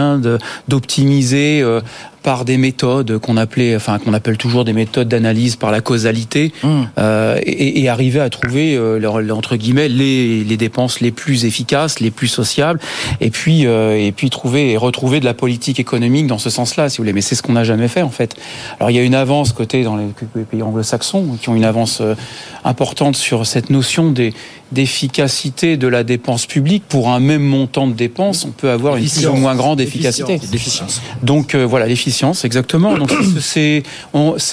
[0.68, 1.80] d'optimiser euh,
[2.22, 6.52] par des méthodes qu'on appelait, enfin qu'on appelle toujours des méthodes d'analyse par la causalité,
[6.62, 6.82] mmh.
[6.98, 12.00] euh, et, et, arriver à trouver euh, entre guillemets les, les, dépenses les plus efficaces,
[12.00, 12.78] les plus sociables,
[13.20, 16.88] et puis euh, et puis trouver et retrouver de la politique économique dans ce sens-là,
[16.88, 17.12] si vous voulez.
[17.12, 18.36] Mais c'est ce qu'on n'a jamais fait en fait.
[18.78, 21.64] Alors il y a une avance côté dans les, les pays anglo-saxons qui ont une
[21.64, 22.02] avance
[22.64, 24.34] importante sur cette notion des
[24.72, 29.08] d'efficacité de la dépense publique pour un même montant de dépenses, on peut avoir une
[29.08, 30.40] plus ou moins grande efficacité.
[31.22, 32.96] Donc euh, voilà, l'efficience, exactement.
[32.96, 33.82] Donc c'est,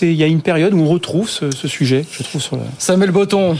[0.01, 2.63] il y a une période où on retrouve ce, ce sujet, je trouve sur la.
[2.77, 3.55] Samuel Botton.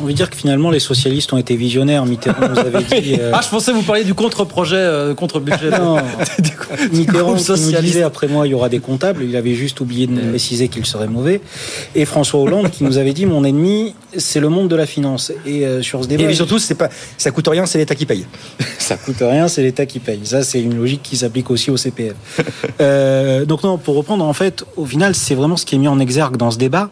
[0.00, 2.06] On veut dire que finalement les socialistes ont été visionnaires.
[2.06, 3.12] Mitterrand nous avait dit.
[3.22, 3.32] Euh...
[3.34, 5.70] Ah, je pensais vous parliez du contre-projet, euh, contre-budget.
[5.70, 5.96] Non,
[6.92, 9.22] Mitterrand nous disait après moi il y aura des comptables.
[9.24, 11.40] Il avait juste oublié de préciser qu'il serait mauvais.
[11.94, 15.32] Et François Hollande qui nous avait dit mon ennemi c'est le monde de la finance.
[15.46, 16.24] Et euh, sur ce débat.
[16.24, 18.26] Et surtout c'est pas ça coûte rien, c'est l'État qui paye.
[18.78, 20.20] ça coûte rien, c'est l'État qui paye.
[20.24, 22.14] Ça c'est une logique qui s'applique aussi au CPF.
[22.80, 25.88] euh, donc non, pour reprendre en fait, au final c'est vraiment ce qui est mis
[25.88, 26.90] en exergue dans ce débat,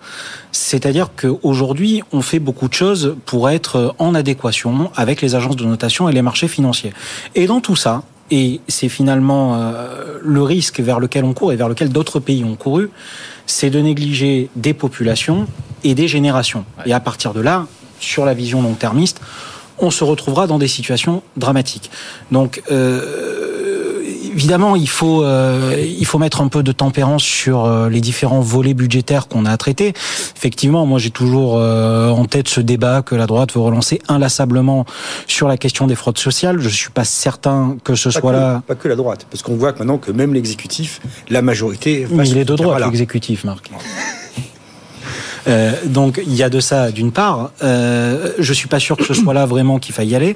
[0.53, 5.65] c'est-à-dire qu'aujourd'hui on fait beaucoup de choses pour être en adéquation avec les agences de
[5.65, 6.93] notation et les marchés financiers.
[7.35, 11.57] Et dans tout ça, et c'est finalement euh, le risque vers lequel on court et
[11.57, 12.91] vers lequel d'autres pays ont couru,
[13.47, 15.47] c'est de négliger des populations
[15.83, 16.65] et des générations.
[16.87, 17.67] Et à partir de là,
[17.99, 19.21] sur la vision long-termiste,
[19.79, 21.91] on se retrouvera dans des situations dramatiques.
[22.31, 23.90] Donc, euh,
[24.33, 28.41] évidemment, il faut, euh, il faut mettre un peu de tempérance sur euh, les différents
[28.41, 29.93] volets budgétaires qu'on a à traiter.
[30.37, 34.85] Effectivement, moi j'ai toujours euh, en tête ce débat que la droite veut relancer inlassablement
[35.27, 36.59] sur la question des fraudes sociales.
[36.61, 38.63] Je suis pas certain que ce Pas soit que- là.
[38.67, 42.07] Pas que la droite, parce qu'on voit que maintenant que même l'exécutif, la majorité.
[42.11, 43.71] Mais il est de droite, l'exécutif, Marc.
[45.49, 47.53] Euh, donc il y a de ça d'une part.
[47.63, 50.35] Euh, je suis pas sûr que ce soit là vraiment qu'il faille y aller.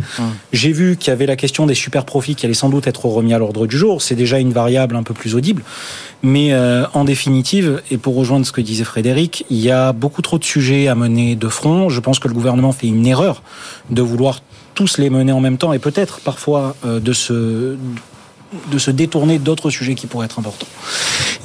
[0.53, 3.05] J'ai vu qu'il y avait la question des super profits qui allait sans doute être
[3.07, 4.03] remis à l'ordre du jour.
[4.03, 5.63] C'est déjà une variable un peu plus audible.
[6.25, 10.23] Mais euh, en définitive, et pour rejoindre ce que disait Frédéric, il y a beaucoup
[10.23, 11.91] trop de sujets à mener de front.
[11.91, 13.43] Je pense que le gouvernement fait une erreur
[13.91, 14.41] de vouloir
[14.75, 17.77] tous les mener en même temps et peut-être parfois euh, de se
[18.71, 20.67] de se détourner d'autres sujets qui pourraient être importants.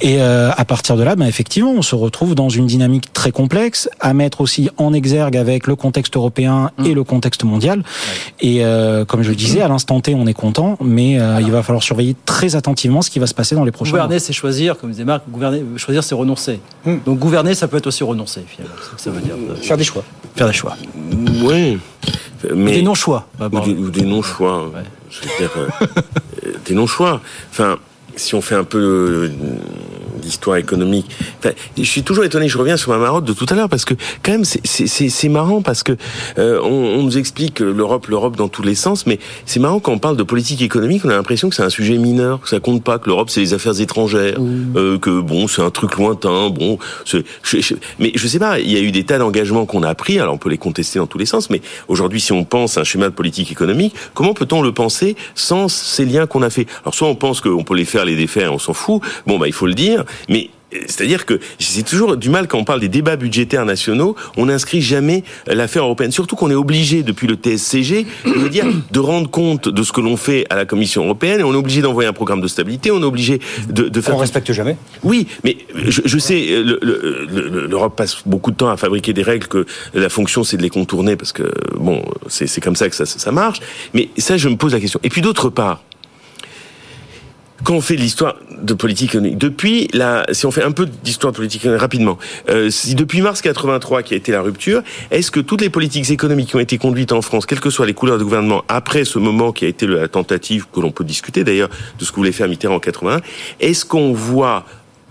[0.02, 3.32] Et euh, à partir de là, ben, effectivement, on se retrouve dans une dynamique très
[3.32, 7.84] complexe, à mettre aussi en exergue avec le contexte européen et le contexte mondial.
[8.40, 11.52] Et euh, comme je le disais, à l'instant T, on est content, mais euh, il
[11.52, 14.02] va falloir surveiller très attentivement ce qui va se passer dans les prochains mois.
[14.02, 16.60] Gouverner, c'est choisir, comme disait Marc, gouverner, choisir, c'est renoncer.
[17.06, 18.76] Donc gouverner, ça peut être aussi renoncer, finalement.
[18.98, 19.36] Ça veut dire.
[19.62, 20.04] Faire des choix.
[20.36, 20.78] Faire des choix.
[21.44, 21.78] Oui.
[22.56, 22.72] Mais...
[22.72, 23.28] Des non-choix.
[23.42, 24.72] Ou des, ou des non-choix.
[25.10, 25.67] Je veux dire, euh,
[26.45, 27.22] euh, des non-choix.
[27.52, 27.80] Enfin,
[28.15, 29.30] si on fait un peu euh,
[30.20, 31.08] d'histoire économique.
[31.40, 33.86] Enfin, je suis toujours étonné, je reviens sur ma marotte de tout à l'heure, parce
[33.86, 35.94] que quand même, c'est- c'est c'est- c'est marrant, parce que
[36.38, 39.92] euh, on, on nous explique l'Europe, l'Europe dans tous les sens, mais c'est marrant quand
[39.94, 42.60] on parle de politique économique, on a l'impression que c'est un sujet mineur, que ça
[42.60, 44.38] compte pas, que l'Europe c'est les affaires étrangères,
[44.76, 48.72] euh, que bon, c'est un truc lointain, bon, je- je- mais je sais pas, il
[48.72, 51.08] y a eu des tas d'engagements qu'on a pris, alors on peut les contester dans
[51.08, 54.62] tous les sens, mais aujourd'hui, si on pense un schéma de politique économique, comment peut-on
[54.62, 56.66] le penser sans ces liens qu'on a fait?
[56.84, 59.48] Alors soit on pense qu'on peut les faire, les défaire, on s'en fout, bon bah
[59.48, 62.80] il faut le dire, mais euh, c'est-à-dire que j'ai toujours du mal quand on parle
[62.80, 66.12] des débats budgétaires nationaux, on n'inscrit jamais l'affaire européenne.
[66.12, 70.00] Surtout qu'on est obligé depuis le TSCG, veux dire, de rendre compte de ce que
[70.00, 72.91] l'on fait à la Commission européenne, et on est obligé d'envoyer un programme de stabilité,
[72.91, 74.13] on est obligé de, de faire.
[74.15, 74.78] On respecte jamais?
[75.04, 79.12] Oui, mais je, je sais, le- le- le- l'Europe passe beaucoup de temps à fabriquer
[79.13, 82.76] des règles que la fonction c'est de les contourner parce que bon, c'est c'est comme
[82.76, 83.60] ça que ça, ça marche.
[83.95, 85.00] Mais ça, je me pose la question.
[85.04, 85.82] Et puis d'autre part,
[87.63, 91.32] quand on fait l'histoire de politique économique, depuis la, si on fait un peu d'histoire
[91.32, 92.17] de politique économique rapidement,
[92.50, 96.10] euh, si depuis mars 83 qui a été la rupture, est-ce que toutes les politiques
[96.10, 99.06] économiques qui ont été conduites en France, quelles que soient les couleurs de gouvernement, après
[99.06, 102.17] ce moment qui a été la tentative que l'on peut discuter d'ailleurs de ce que
[102.17, 103.22] voulait faire Mitterrand en 81,
[103.60, 104.65] est-ce qu'on voit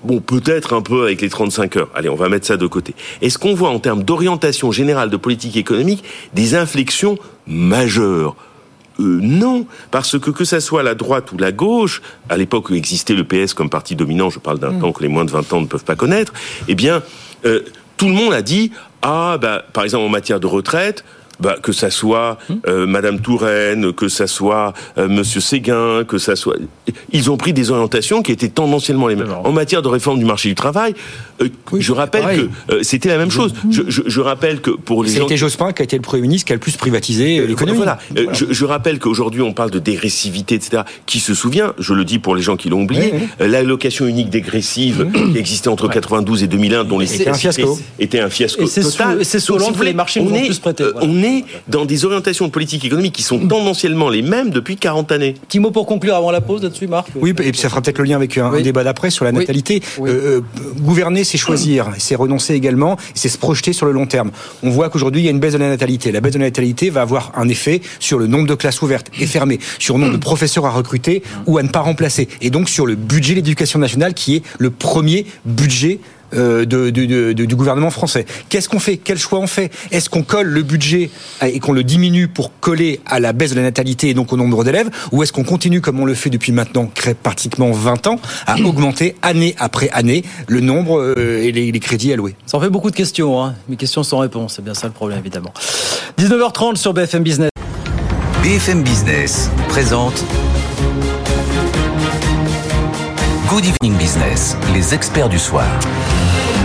[0.04, 1.90] Bon, peut-être un peu avec les 35 heures.
[1.92, 2.94] Allez, on va mettre ça de côté.
[3.20, 8.36] Est-ce qu'on voit en termes d'orientation générale de politique économique des inflexions majeures
[9.00, 12.74] euh, non, parce que que ça soit la droite ou la gauche, à l'époque où
[12.74, 15.52] existait le PS comme parti dominant, je parle d'un temps que les moins de 20
[15.52, 16.32] ans ne peuvent pas connaître,
[16.68, 17.02] eh bien,
[17.44, 17.60] euh,
[17.96, 21.04] tout le monde a dit, ah, bah, par exemple en matière de retraite,
[21.40, 26.34] bah, que ça soit euh, Madame Touraine, que ça soit euh, Monsieur Séguin, que ça
[26.34, 26.56] soit,
[27.12, 29.32] ils ont pris des orientations qui étaient tendanciellement les mêmes.
[29.44, 30.94] En matière de réforme du marché du travail,
[31.40, 31.48] euh,
[31.78, 32.48] je rappelle pareil.
[32.68, 33.54] que euh, c'était la même chose.
[33.70, 36.22] Je, je, je rappelle que pour les gens C'était Jospin qui a été le Premier
[36.22, 37.76] ministre qui a le plus privatisé euh, l'économie.
[37.76, 37.98] voilà.
[38.16, 40.82] Euh, Je, je rappelle qu'aujourd'hui on parle de dégressivité, etc.
[41.06, 43.12] Qui se souvient Je le dis pour les gens qui l'ont oublié.
[43.40, 47.78] euh, L'allocation unique dégressive qui existait entre 92 et 2001, dont les C'était un fiasco.
[47.98, 49.20] était un fiasco Et c'est sous- total.
[49.20, 50.92] et c'est sous Donc, si que les marchés on nous ont est, plus prêté, euh,
[50.94, 51.08] voilà.
[51.08, 55.12] On est dans des orientations de politique économique qui sont tendanciellement les mêmes depuis 40
[55.12, 55.34] années.
[55.48, 57.98] Petit mot pour conclure avant la pause là-dessus, Marc Oui, et puis ça fera peut-être
[57.98, 59.38] le lien avec un, débat d'après sur la Oui.
[59.38, 59.82] natalité.
[60.00, 60.40] Euh, euh,
[60.80, 64.30] gouverner, c'est choisir, c'est renoncer également, c'est se projeter sur le long terme.
[64.62, 66.10] On voit qu'aujourd'hui, il y a une baisse de la natalité.
[66.10, 69.10] La baisse de la natalité va avoir un effet sur le nombre de classes ouvertes
[69.20, 72.50] et fermées, sur le nombre de professeurs à recruter ou à ne pas remplacer, et
[72.50, 76.00] donc sur le budget de l'éducation nationale qui est le premier budget
[76.32, 78.26] de, de- de- de- du gouvernement français.
[78.48, 78.96] Qu'est-ce qu'on fait?
[78.98, 79.70] Quel choix on fait?
[79.90, 81.10] Est-ce qu'on colle le budget
[81.42, 84.36] et qu'on le diminue pour coller à la baisse de la natalité et donc au
[84.36, 84.90] nombre d'élèves?
[85.12, 86.90] Ou est-ce qu'on continue, comme on le fait depuis maintenant
[87.22, 92.12] pratiquement 20 ans, à augmenter année après année le nombre euh, et les, les crédits
[92.12, 92.36] alloués?
[92.46, 93.54] Ça en fait beaucoup de questions, hein.
[93.68, 95.52] mes questions sans réponse, c'est bien ça le problème évidemment.
[96.18, 97.50] 19h30 sur BFM Business.
[98.42, 100.24] BFM Business présente
[103.48, 105.66] Good Evening Business, les experts du soir.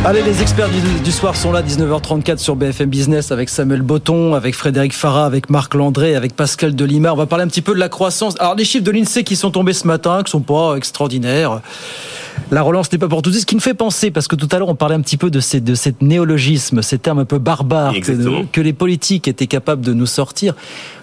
[0.06, 0.68] Allez, les experts
[1.02, 5.50] du, soir sont là, 19h34 sur BFM Business avec Samuel Botton, avec Frédéric Farah, avec
[5.50, 7.14] Marc Landré, avec Pascal Delima.
[7.14, 8.36] On va parler un petit peu de la croissance.
[8.40, 11.62] Alors, les chiffres de l'INSEE qui sont tombés ce matin, qui sont pas extraordinaires.
[12.52, 13.42] La relance n'est pas pour tout de suite.
[13.42, 15.30] Ce qui me fait penser, parce que tout à l'heure on parlait un petit peu
[15.32, 17.94] de, ces, de cet néologisme, ces termes un peu barbares
[18.52, 20.54] que, les politiques étaient capables de nous sortir.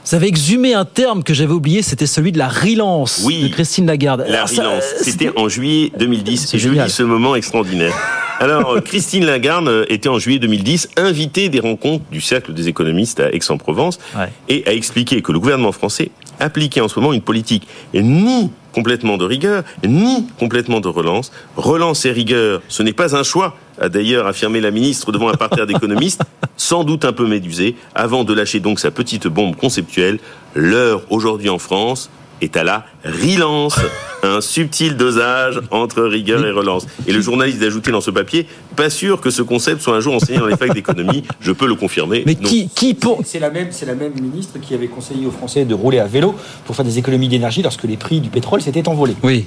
[0.07, 3.42] Vous avez exhumé un terme que j'avais oublié, c'était celui de la relance Oui.
[3.42, 4.24] de Christine Lagarde.
[4.29, 4.59] La relance.
[4.85, 6.55] euh, C'était en juillet 2010.
[6.55, 7.94] Et je lis ce moment extraordinaire.
[8.38, 12.68] Alors, euh, Christine Lagarde euh, était en juillet 2010 invitée des rencontres du Cercle des
[12.68, 14.31] économistes à Aix-en-Provence Ouais.
[14.48, 19.16] et a expliqué que le gouvernement français appliquait en ce moment une politique ni complètement
[19.16, 21.33] de rigueur, ni complètement de relance.
[21.56, 25.37] Relance et rigueur, ce n'est pas un choix, a d'ailleurs affirmé la ministre devant un
[25.37, 26.22] parterre d'économistes,
[26.56, 30.18] sans doute un peu médusé, avant de lâcher donc sa petite bombe conceptuelle.
[30.54, 33.78] L'heure aujourd'hui en France est à la relance,
[34.22, 36.87] un subtil dosage entre rigueur et relance.
[37.06, 40.14] Et le journaliste d'ajouter dans ce papier, pas sûr que ce concept soit un jour
[40.14, 42.22] enseigné dans les facs d'économie, je peux le confirmer.
[42.26, 42.48] Mais non.
[42.48, 43.20] qui, qui pour...
[43.24, 46.06] C'est la, même, c'est la même ministre qui avait conseillé aux Français de rouler à
[46.06, 49.16] vélo pour faire des économies d'énergie lorsque les prix du pétrole s'étaient envolés.
[49.22, 49.44] Oui.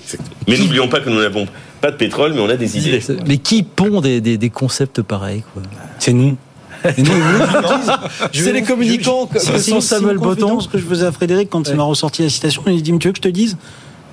[0.47, 1.47] Mais n'oublions pas que nous n'avons
[1.81, 2.99] pas de pétrole, mais on a des idées.
[3.27, 5.61] Mais qui pond des, des, des concepts pareils quoi
[5.99, 6.37] C'est nous.
[8.33, 10.59] C'est les communicants C'est Samuel Botton.
[10.59, 13.07] Ce que je faisais à Frédéric quand il m'a ressorti la citation, il dit Tu
[13.07, 13.57] veux que je te dise?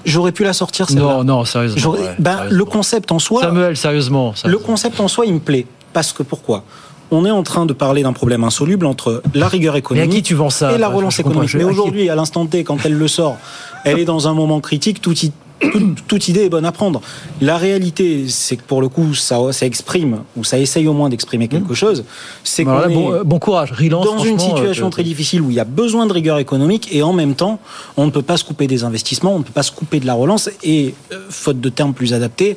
[0.04, 0.86] J'aurais pu la sortir.
[0.94, 1.92] Non, non, sérieusement.
[1.92, 2.58] Ouais, ben, sérieusement.
[2.58, 3.42] le concept en soi.
[3.42, 4.34] Samuel, sérieusement.
[4.44, 5.66] Le concept en soi, il me plaît.
[5.92, 6.64] Parce que pourquoi?
[7.10, 10.16] On est en train de parler d'un problème insoluble entre la rigueur économique Mais à
[10.16, 10.72] qui tu vends ça?
[10.72, 11.54] et la relance économique.
[11.54, 13.36] Mais aujourd'hui, à l'instant T, quand elle le sort,
[13.84, 17.01] elle est dans un moment critique, tout i- toute, toute idée est bonne à prendre.
[17.40, 21.09] La réalité, c'est que pour le coup, ça, ça exprime, ou ça essaye au moins
[21.09, 22.05] d'exprimer quelque chose,
[22.44, 23.73] c'est qu'on est bon, euh, bon courage.
[23.73, 26.88] Relance, dans une situation euh, très difficile où il y a besoin de rigueur économique
[26.92, 27.61] et en même temps,
[27.96, 30.07] on ne peut pas se couper des investissements, on ne peut pas se couper de
[30.07, 32.57] la relance et, euh, faute de termes plus adaptés,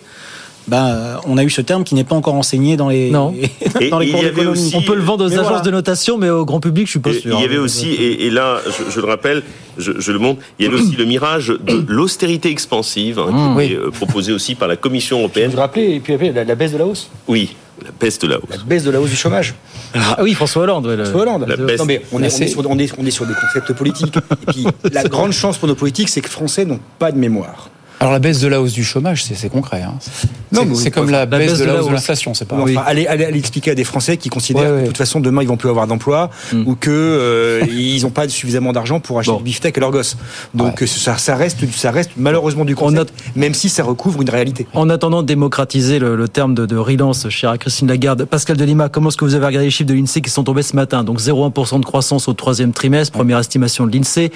[0.68, 3.34] ben, euh, on a eu ce terme qui n'est pas encore enseigné dans les, Non.
[3.92, 4.50] dans les cours d'économie.
[4.52, 5.62] aussi- On peut le vendre aux Mais agences voilà.
[5.64, 7.36] de notation, mais au grand public, je suis pas Et sûr.
[7.38, 9.44] Il y avait aussi, et, et là, je, je le rappelle,
[9.78, 13.74] je, je le montre, il y avait aussi le mirage de l'austérité expansive, hein, qui
[13.74, 15.48] est euh, proposé aussi par la Commission européenne.
[15.50, 17.10] Vous vous rappelez, et puis après, la, la baisse de la hausse?
[17.28, 18.46] Oui, la peste de la hausse.
[18.52, 19.56] La baisse de la hausse du chômage.
[19.96, 20.88] Ah oui, François Hollande.
[20.88, 21.46] ouais, le- François Hollande.
[21.48, 21.80] La baisse.
[21.80, 23.74] Non, mais on est, on, C'est- est sur, on, est, on est sur des concepts
[23.74, 24.16] politiques.
[24.18, 27.18] Et puis, la grande chance pour nos politiques, c'est que les Français n'ont pas de
[27.18, 27.70] mémoire.
[28.04, 29.82] Alors la baisse de la hausse du chômage, c'est c'est concret.
[29.82, 29.94] Hein.
[30.52, 32.44] Non, C'est- mais c'est oui, comme enfin, la, baisse de la hausse de l'inflation, c'est
[32.44, 32.58] pas.
[32.58, 34.82] Enfin, allez, allez, allez expliquer à des Français qui considèrent Ouais, que ouais.
[34.82, 36.30] de toute façon demain ils vont plus avoir d'emploi
[36.66, 39.38] ou que euh, ils n'ont pas suffisamment d'argent pour acheter Bon.
[39.38, 40.18] du beefsteak à leurs gosses.
[40.54, 44.30] Donc euh, ça, ça reste, ça reste malheureusement du concept, même si ça recouvre une
[44.30, 44.68] réalité.
[44.74, 48.90] En attendant de démocratiser le, le terme de, de relance, chère Christine Lagarde, Pascal Delima,
[48.90, 51.06] comment est-ce que vous avez regardé les chiffres de l'INSEE qui sont tombés ce matin?
[51.06, 54.30] Donc 0,1% de croissance au troisième trimestre, première estimation de l'INSEE.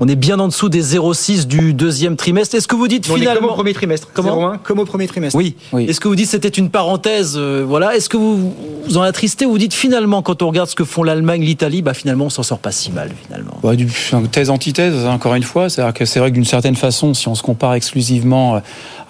[0.00, 2.54] On est bien en dessous des 0,6 du deuxième trimestre.
[2.56, 4.08] Est-ce que vous dites est comme finalement au premier trimestre.
[4.12, 5.36] Comment 0,1, comme au premier trimestre.
[5.36, 5.56] Oui.
[5.78, 7.96] Est-ce que vous dites c'était une parenthèse euh, Voilà.
[7.96, 8.54] Est-ce que vous
[8.86, 11.82] vous en attristez ou vous dites finalement quand on regarde ce que font l'Allemagne, l'Italie,
[11.82, 13.58] bah finalement on s'en sort pas si mal finalement?
[13.74, 13.88] Du,
[14.30, 15.70] thèse antithèse, encore une fois.
[15.70, 18.60] C'est-à-dire que c'est vrai que d'une certaine façon, si on se compare exclusivement euh,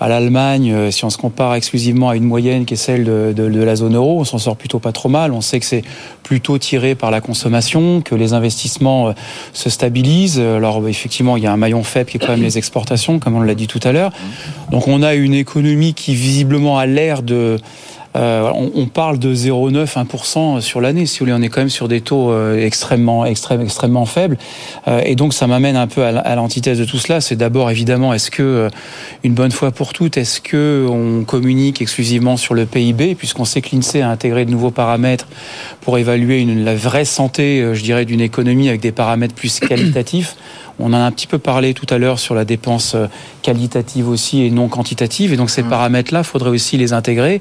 [0.00, 3.32] à l'Allemagne, euh, si on se compare exclusivement à une moyenne qui est celle de,
[3.36, 5.32] de- de la zone euro, on s'en sort plutôt pas trop mal.
[5.32, 5.82] On sait que c'est
[6.22, 9.12] plutôt tiré par la consommation, que les investissements euh,
[9.52, 10.40] se stabilisent.
[10.40, 13.36] Alors effectivement, il y a un maillon faible qui est quand même les exportations, comme
[13.36, 14.10] on l'a dit tout à l'heure.
[14.70, 17.58] Donc on a une économie qui visiblement a l'air de
[18.16, 21.06] euh, on, on parle de 0,9-1% sur l'année.
[21.06, 24.36] Si vous voulez, on est quand même sur des taux euh, extrêmement, extrêmement, extrêmement faibles.
[24.88, 27.20] Euh, et donc, ça m'amène un peu à, la- à l'antithèse de tout cela.
[27.20, 28.68] C'est d'abord, évidemment, est-ce que, euh,
[29.24, 33.60] une bonne fois pour toutes, est-ce que on communique exclusivement sur le PIB, puisqu'on sait
[33.62, 35.28] que l'INSEE a intégré de nouveaux paramètres
[35.80, 39.60] pour évaluer une, la vraie santé, euh, je dirais, d'une économie avec des paramètres plus
[39.60, 40.36] qualitatifs.
[40.80, 43.06] On en a un petit peu parlé tout à l'heure sur la dépense euh,
[43.42, 45.32] qualitative aussi et non quantitative.
[45.32, 47.40] Et donc ces paramètres-là, faudrait aussi les intégrer.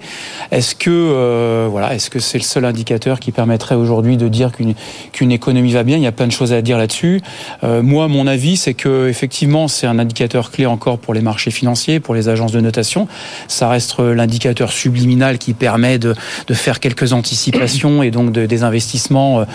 [0.52, 4.52] Est-ce que euh, voilà, est-ce que c'est le seul indicateur qui permettrait aujourd'hui de dire
[4.52, 4.73] qu'une
[5.12, 5.97] qu'une économie va bien?
[5.97, 7.21] Il y a plein de choses à dire là-dessus.
[7.63, 11.52] Euh, moi, mon avis, c'est que effectivement, c'est un indicateur clé encore pour les marchés
[11.52, 13.08] financiers, pour les agences de notation.
[13.47, 16.15] Ça reste l'indicateur subliminal qui permet de,
[16.47, 19.45] de faire quelques anticipations et donc de- des investissements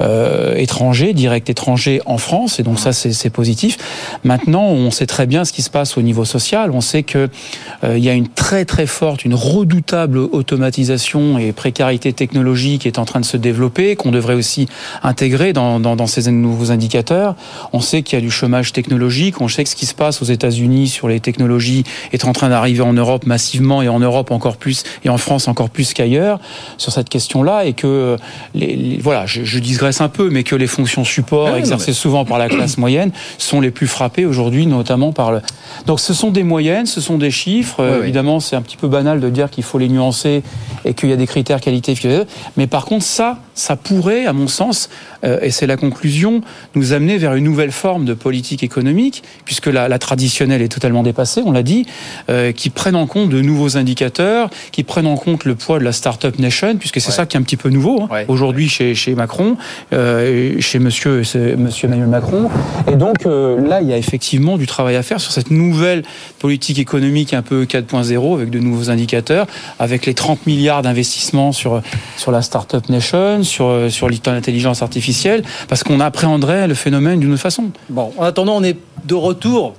[0.00, 2.60] euh, étrangers, directs étrangers en France.
[2.60, 3.76] Et donc ça, c'est positif.
[4.24, 6.70] Maintenant, on sait très bien ce qui se passe au niveau social.
[6.70, 7.28] On sait que
[7.84, 10.18] euh, il y a une très très forte, une redoutable
[10.64, 14.66] automatisation et précarité technologique qui est en train de se développer, qu'on devrait aussi
[15.02, 17.34] intégrer dans, dans, dans ces nouveaux indicateurs.
[17.72, 19.40] On sait qu'il y a du chômage technologique.
[19.40, 22.48] On sait que ce qui se passe aux États-Unis sur les technologies est en train
[22.48, 26.38] d'arriver en Europe massivement et en Europe encore plus et en France encore plus qu'ailleurs
[26.78, 28.16] sur cette question-là et que euh,
[28.54, 31.90] les, les- voilà, je, je digresse un peu, mais que les fonctions support Ah exercées
[31.90, 35.40] mais- souvent par la classe moyenne sont les plus frappées aujourd'hui, notamment par le.
[35.86, 37.80] Donc ce sont des moyennes, ce sont des chiffres.
[37.80, 38.02] Euh.
[38.02, 40.42] Évidemment, c'est un petit peu banal de dire qu'il faut les nuancer
[40.84, 41.94] et qu'il y a des critères qualité.
[42.56, 44.88] Mais par contre, ça, ça pourrait, à mon sens,
[45.24, 46.40] euh, et c'est la conclusion,
[46.74, 51.02] nous amener vers une nouvelle forme de politique économique, puisque la, la traditionnelle est totalement
[51.02, 51.86] dépassée, on l'a dit,
[52.30, 55.84] euh, qui prennent en compte de nouveaux indicateurs, qui prennent en compte le poids de
[55.84, 58.94] la start-up nation, puisque c'est ça qui est un petit peu nouveau hein, aujourd'hui chez,
[58.94, 59.56] chez Macron,
[59.92, 61.22] euh, chez monsieur,
[61.56, 62.50] monsieur Emmanuel Macron.
[62.90, 66.02] Et donc euh, là, il y a effectivement du travail à faire sur cette nouvelle
[66.38, 69.46] politique économique un peu 4.0 avec de nouveaux indicateurs,
[69.78, 71.82] avec les 30 milliards d'investissements sur
[72.16, 77.42] sur la startup nation, sur sur l'intelligence artificielle, parce qu'on appréhenderait le phénomène d'une autre
[77.42, 77.70] façon.
[77.88, 79.74] Bon, en attendant, on est de retour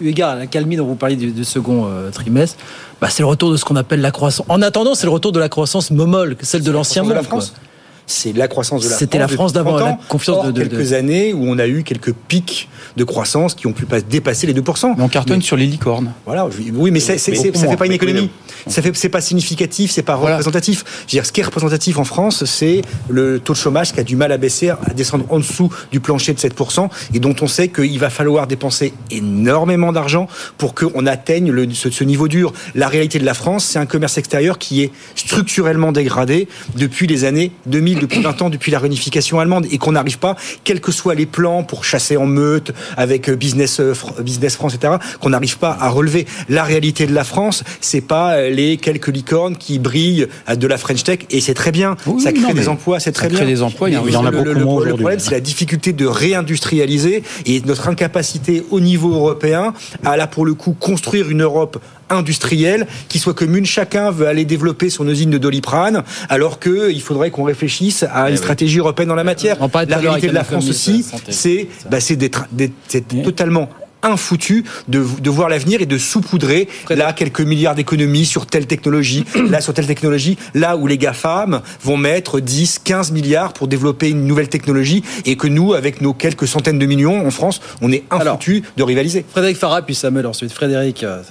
[0.00, 2.58] eu égard à la calmie dont vous parliez du, du second euh, trimestre,
[3.00, 4.46] bah, c'est le retour de ce qu'on appelle la croissance.
[4.48, 7.16] En attendant, c'est le retour de la croissance momole, celle de l'ancien de monde.
[7.16, 7.50] la France?
[7.50, 7.60] quoi.
[8.06, 8.98] C'est la croissance de la France.
[9.00, 11.58] C'était la France d'avant, 30 la confiance Or, de- de- de- quelques années où on
[11.58, 14.94] a eu quelques pics de croissance qui ont pu pas dépasser les 2%.
[14.96, 16.12] Mais on cartonne sur les licornes.
[16.24, 17.76] Voilà, je- oui, mais c'est- c'est- Mais c'est- beaucoup ça fait moins.
[17.76, 18.30] pas une économie.
[18.68, 20.84] Ça fait, c'est pas significatif, c'est pas représentatif.
[20.86, 24.00] Je veux dire, ce qui est représentatif en France, c'est le taux de chômage qui
[24.00, 27.34] a du mal à baisser, à descendre en dessous du plancher de 7%, et dont
[27.42, 30.28] on sait qu'il va falloir dépenser énormément d'argent
[30.58, 32.52] pour qu'on atteigne le, ce, ce niveau dur.
[32.74, 37.24] La réalité de la France, c'est un commerce extérieur qui est structurellement dégradé depuis les
[37.24, 40.92] années 2000, depuis 20 ans, depuis la réunification allemande, et qu'on n'arrive pas, quels que
[40.92, 45.30] soient les plans pour chasser en meute avec euh, Business, euh, Business France, etc., qu'on
[45.30, 46.26] n'arrive pas à relever.
[46.48, 50.78] La réalité de la France, c'est pas euh, les quelques licornes qui brillent de la
[50.78, 51.96] French Tech, et c'est très bien.
[52.06, 53.38] Oui, ça crée non, des emplois, c'est très ça bien.
[53.38, 55.40] crée des emplois, il y en a- le- beaucoup le- moins le problème, c'est la
[55.40, 59.72] difficulté de réindustrialiser et notre incapacité au niveau européen
[60.04, 61.78] à là pour le coup construire une Europe
[62.10, 63.66] industrielle qui soit commune.
[63.66, 68.30] Chacun veut aller développer son usine de Doliprane, alors que il faudrait qu'on réfléchisse à
[68.30, 69.56] une stratégie européenne dans la matière.
[69.60, 72.46] On La réalité de la France aussi, c'est bah, d'être
[72.88, 73.68] c'est totalement
[74.02, 79.24] infoutu de, de voir l'avenir et de saupoudrer là quelques milliards d'économies sur telle technologie,
[79.50, 84.10] là sur telle technologie, là où les GAFAM vont mettre 10, 15 milliards pour développer
[84.10, 87.90] une nouvelle technologie et que nous, avec nos quelques centaines de millions en France, on
[87.92, 89.24] est infoutu de rivaliser.
[89.28, 90.52] Frédéric Farah, puis Samuel ensuite.
[90.52, 91.02] Frédéric.
[91.02, 91.22] euh,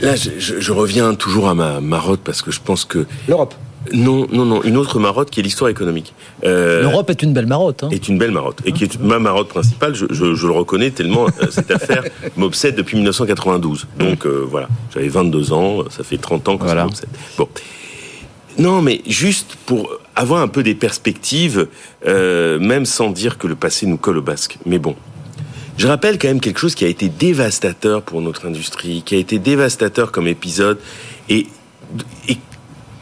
[0.00, 3.54] Là, je, je- je reviens toujours à ma marotte parce que je pense que l'Europe.
[3.92, 6.12] Non, non, non, une autre marotte qui est l'histoire économique.
[6.44, 7.84] Euh, L'Europe est une belle marotte.
[7.84, 7.88] hein.
[7.90, 9.94] est une belle marotte et qui est ma marotte principale.
[9.94, 12.04] Je, je- je le reconnais tellement euh, cette affaire
[12.36, 13.86] m'obsède depuis 1992.
[13.98, 17.08] Donc euh, voilà, j'avais 22 ans, ça fait 30 ans que ça m'obsède.
[17.38, 17.48] Bon.
[18.58, 21.68] Non, mais juste pour avoir un peu des perspectives,
[22.04, 24.58] même sans dire que le passé nous colle au basque.
[24.66, 24.96] Mais bon,
[25.78, 29.18] je rappelle quand même quelque chose qui a été dévastateur pour notre industrie, qui a
[29.18, 30.78] été dévastateur comme épisode
[31.28, 31.46] et,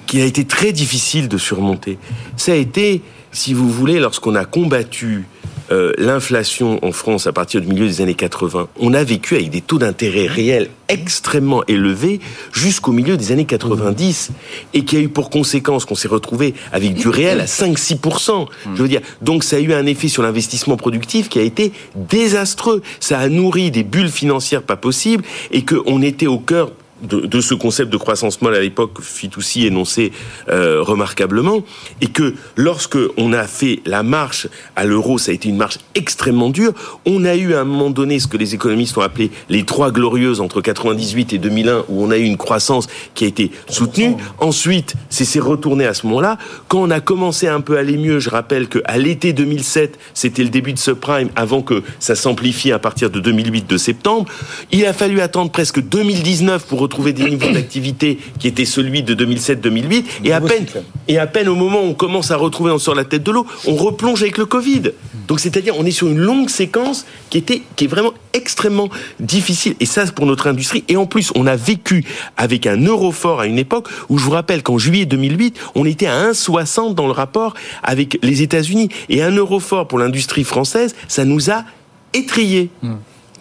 [0.07, 1.99] qui a été très difficile de surmonter.
[2.37, 3.01] Ça a été,
[3.33, 5.25] si vous voulez, lorsqu'on a combattu
[5.71, 9.51] euh, l'inflation en France à partir du milieu des années 80, on a vécu avec
[9.51, 12.21] des taux d'intérêt réels extrêmement élevés
[12.53, 14.31] jusqu'au milieu des années 90
[14.75, 18.47] et qui a eu pour conséquence qu'on s'est retrouvé avec du réel à 5-6%.
[18.75, 21.73] Je veux dire, donc ça a eu un effet sur l'investissement productif qui a été
[21.95, 22.83] désastreux.
[23.01, 26.71] Ça a nourri des bulles financières pas possibles et qu'on était au cœur
[27.03, 30.13] de, de ce concept de croissance molle à l'époque, Fitoussi énonçait
[30.49, 31.63] euh, remarquablement,
[32.01, 35.79] et que lorsque on a fait la marche à l'euro, ça a été une marche
[35.95, 36.73] extrêmement dure.
[37.05, 39.91] On a eu à un moment donné ce que les économistes ont appelé les trois
[39.91, 44.17] glorieuses entre 98 et 2001, où on a eu une croissance qui a été soutenue.
[44.39, 46.39] Ensuite, c'est retourné à ce moment-là.
[46.69, 49.99] Quand on a commencé un peu à aller mieux, je rappelle que à l'été 2007,
[50.15, 53.77] c'était le début de ce prime, avant que ça s'amplifie à partir de 2008 de
[53.77, 54.27] septembre.
[54.73, 59.15] Il a fallu attendre presque 2019 pour retrouver des niveaux d'activité qui étaient celui de
[59.15, 60.67] 2007-2008 et à peine
[61.09, 63.31] et à peine au moment où on commence à retrouver on sort la tête de
[63.31, 64.93] l'eau, on replonge avec le Covid.
[65.29, 69.75] Donc c'est-à-dire on est sur une longue séquence qui était qui est vraiment extrêmement difficile
[69.81, 72.05] et ça c'est pour notre industrie et en plus on a vécu
[72.37, 75.85] avec un euro fort à une époque où je vous rappelle qu'en juillet 2008, on
[75.85, 80.45] était à 1,60 dans le rapport avec les États-Unis et un euro fort pour l'industrie
[80.45, 81.65] française, ça nous a
[82.13, 82.71] étriés.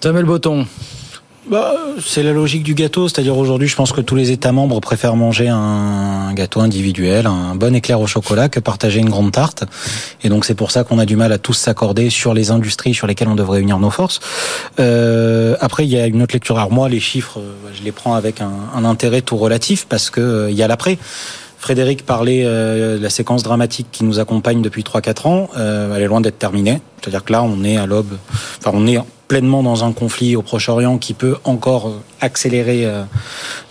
[0.01, 0.65] Samuel Botton.
[1.47, 4.79] Bah, c'est la logique du gâteau, c'est-à-dire aujourd'hui, je pense que tous les États membres
[4.79, 9.63] préfèrent manger un gâteau individuel, un bon éclair au chocolat, que partager une grande tarte.
[10.23, 12.95] Et donc c'est pour ça qu'on a du mal à tous s'accorder sur les industries
[12.95, 14.19] sur lesquelles on devrait unir nos forces.
[14.79, 16.57] Euh, après, il y a une autre lecture.
[16.57, 20.21] Alors moi, les chiffres, euh, je les prends avec un, intérêt tout relatif parce que
[20.21, 20.97] euh, il y a l'après.
[21.65, 25.49] Frédéric parlait euh, de la séquence dramatique qui nous accompagne depuis 3-4 ans.
[25.57, 26.79] Euh, elle est loin d'être terminée.
[27.01, 28.19] C'est-à-dire que là, on est à l'aube.
[28.59, 33.03] Enfin, on est pleinement dans un conflit au Proche-Orient qui peut encore euh, accélérer euh,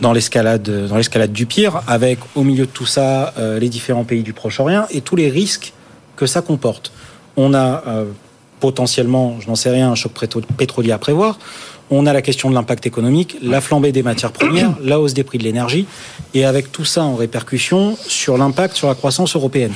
[0.01, 4.05] dans l'escalade, dans l'escalade du pire, avec au milieu de tout ça euh, les différents
[4.05, 5.73] pays du Proche-Orient et tous les risques
[6.17, 6.93] que ça comporte.
[7.37, 8.05] On a euh,
[8.61, 11.39] potentiellement, je n'en sais rien, un choc pétro- pétrolier à prévoir.
[11.91, 15.23] On a la question de l'impact économique, la flambée des matières premières, la hausse des
[15.23, 15.87] prix de l'énergie,
[16.33, 19.73] et avec tout ça en répercussion sur l'impact sur la croissance européenne.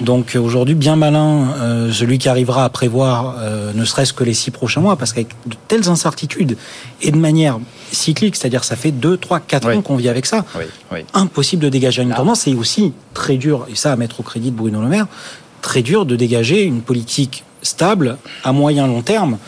[0.00, 4.24] Donc euh, aujourd'hui, bien malin, euh, celui qui arrivera à prévoir euh, ne serait-ce que
[4.24, 6.56] les six prochains mois, parce qu'avec de telles incertitudes
[7.02, 7.58] et de manière
[7.92, 10.44] cyclique, c'est-à-dire ça fait deux, trois, quatre ans qu'on vit avec ça,
[11.12, 12.40] impossible de dégager une tendance.
[12.40, 15.06] C'est aussi très dur, et ça à mettre au crédit de Bruno Le Maire,
[15.60, 19.38] très dur de dégager une politique stable à moyen long terme.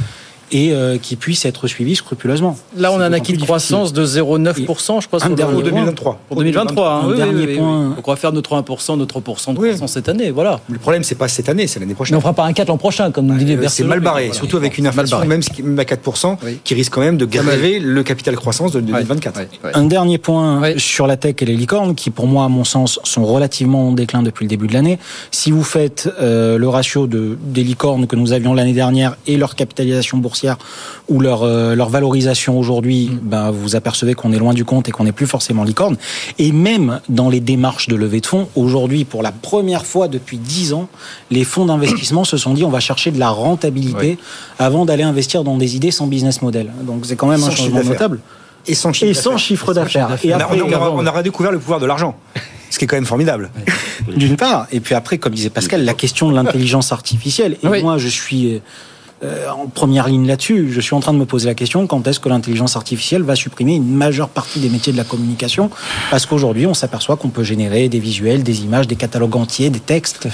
[0.53, 2.57] Et euh, qui puisse être suivi scrupuleusement.
[2.76, 5.61] Là, on a un acquis de croissance de 0,9%, je crois, un sur dernier le-
[5.62, 6.20] pour 2023.
[6.28, 7.88] Pour 2023, hein, Un oui, dernier oui, point.
[7.88, 7.94] oui.
[7.96, 10.61] Donc, on va faire notre 1%, notre 3% de croissance cette année, voilà.
[10.68, 12.16] Le problème, c'est pas cette année, c'est l'année Mais prochaine.
[12.16, 14.30] on fera pas un 4 l'an prochain, comme nous dit les Euh, C'est mal barré,
[14.32, 15.40] surtout avec une inflation même,
[15.78, 19.40] à 4%, qui risque quand même de graver le capital croissance de 2024.
[19.74, 23.00] Un dernier point sur la tech et les licornes, qui pour moi, à mon sens,
[23.05, 24.98] sont relativement en déclin depuis le début de l'année.
[25.30, 29.36] Si vous faites euh, le ratio de, des licornes que nous avions l'année dernière et
[29.36, 30.41] leur capitalisation boursière
[31.09, 34.93] ou leur, euh, leur valorisation aujourd'hui, ben, vous apercevez qu'on est loin du compte et
[34.93, 35.97] qu'on n'est plus forcément licorne.
[36.38, 40.38] Et même dans les démarches de levée de fonds, aujourd'hui, pour la première fois depuis
[40.38, 40.88] 10 ans,
[41.30, 44.18] les fonds d'investissement se sont dit on va chercher de la rentabilité
[44.59, 46.70] avant d'aller investir dans des idées sans business model.
[46.82, 48.20] Donc c'est quand même Sans un changement notable.
[48.66, 49.38] Et sans chiffre Et sans d'affaires.
[49.45, 50.09] chiffre d'affaires.
[50.22, 52.14] Et On a- après, on, aura, on aura découvert le pouvoir de l'argent,
[52.70, 53.51] ce qui est quand même formidable.
[54.16, 57.57] D'une part, et puis après, comme disait Pascal, la question de l'intelligence artificielle.
[57.64, 58.61] Et moi, je suis
[59.25, 60.73] euh, en première ligne là-dessus.
[60.73, 63.37] Je suis en train de me poser la question quand est-ce que l'intelligence artificielle va
[63.37, 65.70] supprimer une majeure partie des métiers de la communication?
[66.11, 69.81] Parce qu'aujourd'hui, on s'aperçoit qu'on peut générer des visuels, des images, des catalogues entiers, des
[69.81, 70.29] textes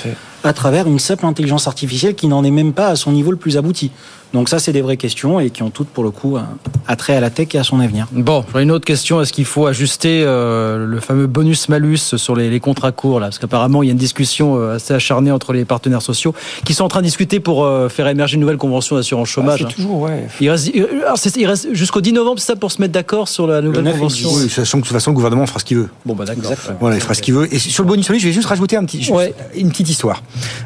[0.52, 3.56] travers une simple intelligence artificielle qui n'en est même pas à son niveau le plus
[3.56, 3.90] abouti.
[4.34, 6.48] Donc ça, c'est des vraies questions et qui ont toutes, pour le coup, un
[6.86, 8.06] attrait à la tech et à son avenir.
[8.12, 9.22] Bon, j'aurais une autre question.
[9.22, 13.26] Est-ce qu'il faut ajuster euh, le fameux bonus-malus sur les, les contrats courts là?
[13.26, 16.34] Parce qu'apparemment, il y a une discussion euh, assez acharnée entre les partenaires sociaux
[16.66, 19.64] qui sont en train de discuter pour euh, faire émerger une nouvelle convention d'assurance chômage.
[19.66, 20.28] c'est toujours, ouais.
[20.40, 24.30] Il reste, jusqu'au 10 novembre, c'est ça, pour se mettre d'accord sur la nouvelle convention?
[24.34, 25.88] Oui, sachant que de toute façon, le gouvernement fera ce qu'il veut.
[26.04, 26.52] Bon, bah d'accord.
[26.80, 27.52] Voilà, il fera ce qu'il veut.
[27.52, 29.14] Et sur le bonus malus, je vais juste rajouter un petit, juste
[29.54, 30.22] une petite histoire.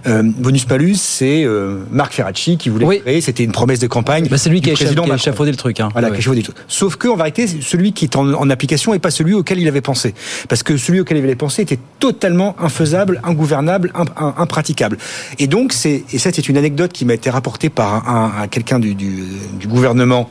[0.06, 3.20] Euh, bonus malus, c'est euh, Marc Ferracci qui voulait créer.
[3.20, 4.28] C'était une promesse de campagne.
[4.28, 5.80] Bah, c'est lui qui a, président qui a échafaudé le truc.
[5.80, 5.88] Hein.
[5.92, 6.12] Voilà, Ouais.
[6.12, 6.56] qui a échafaudé le truc.
[6.68, 9.68] Sauf que, en vérité, celui qui est en, en application n'est pas celui auquel il
[9.68, 10.14] avait pensé.
[10.48, 14.98] Parce que celui auquel il avait pensé était totalement infaisable, ingouvernable, imp- im- impraticable.
[15.38, 18.48] Et donc, c'est, et ça, c'est une anecdote qui m'a été rapportée par un, un-
[18.48, 19.24] quelqu'un du, du,
[19.58, 20.28] du gouvernement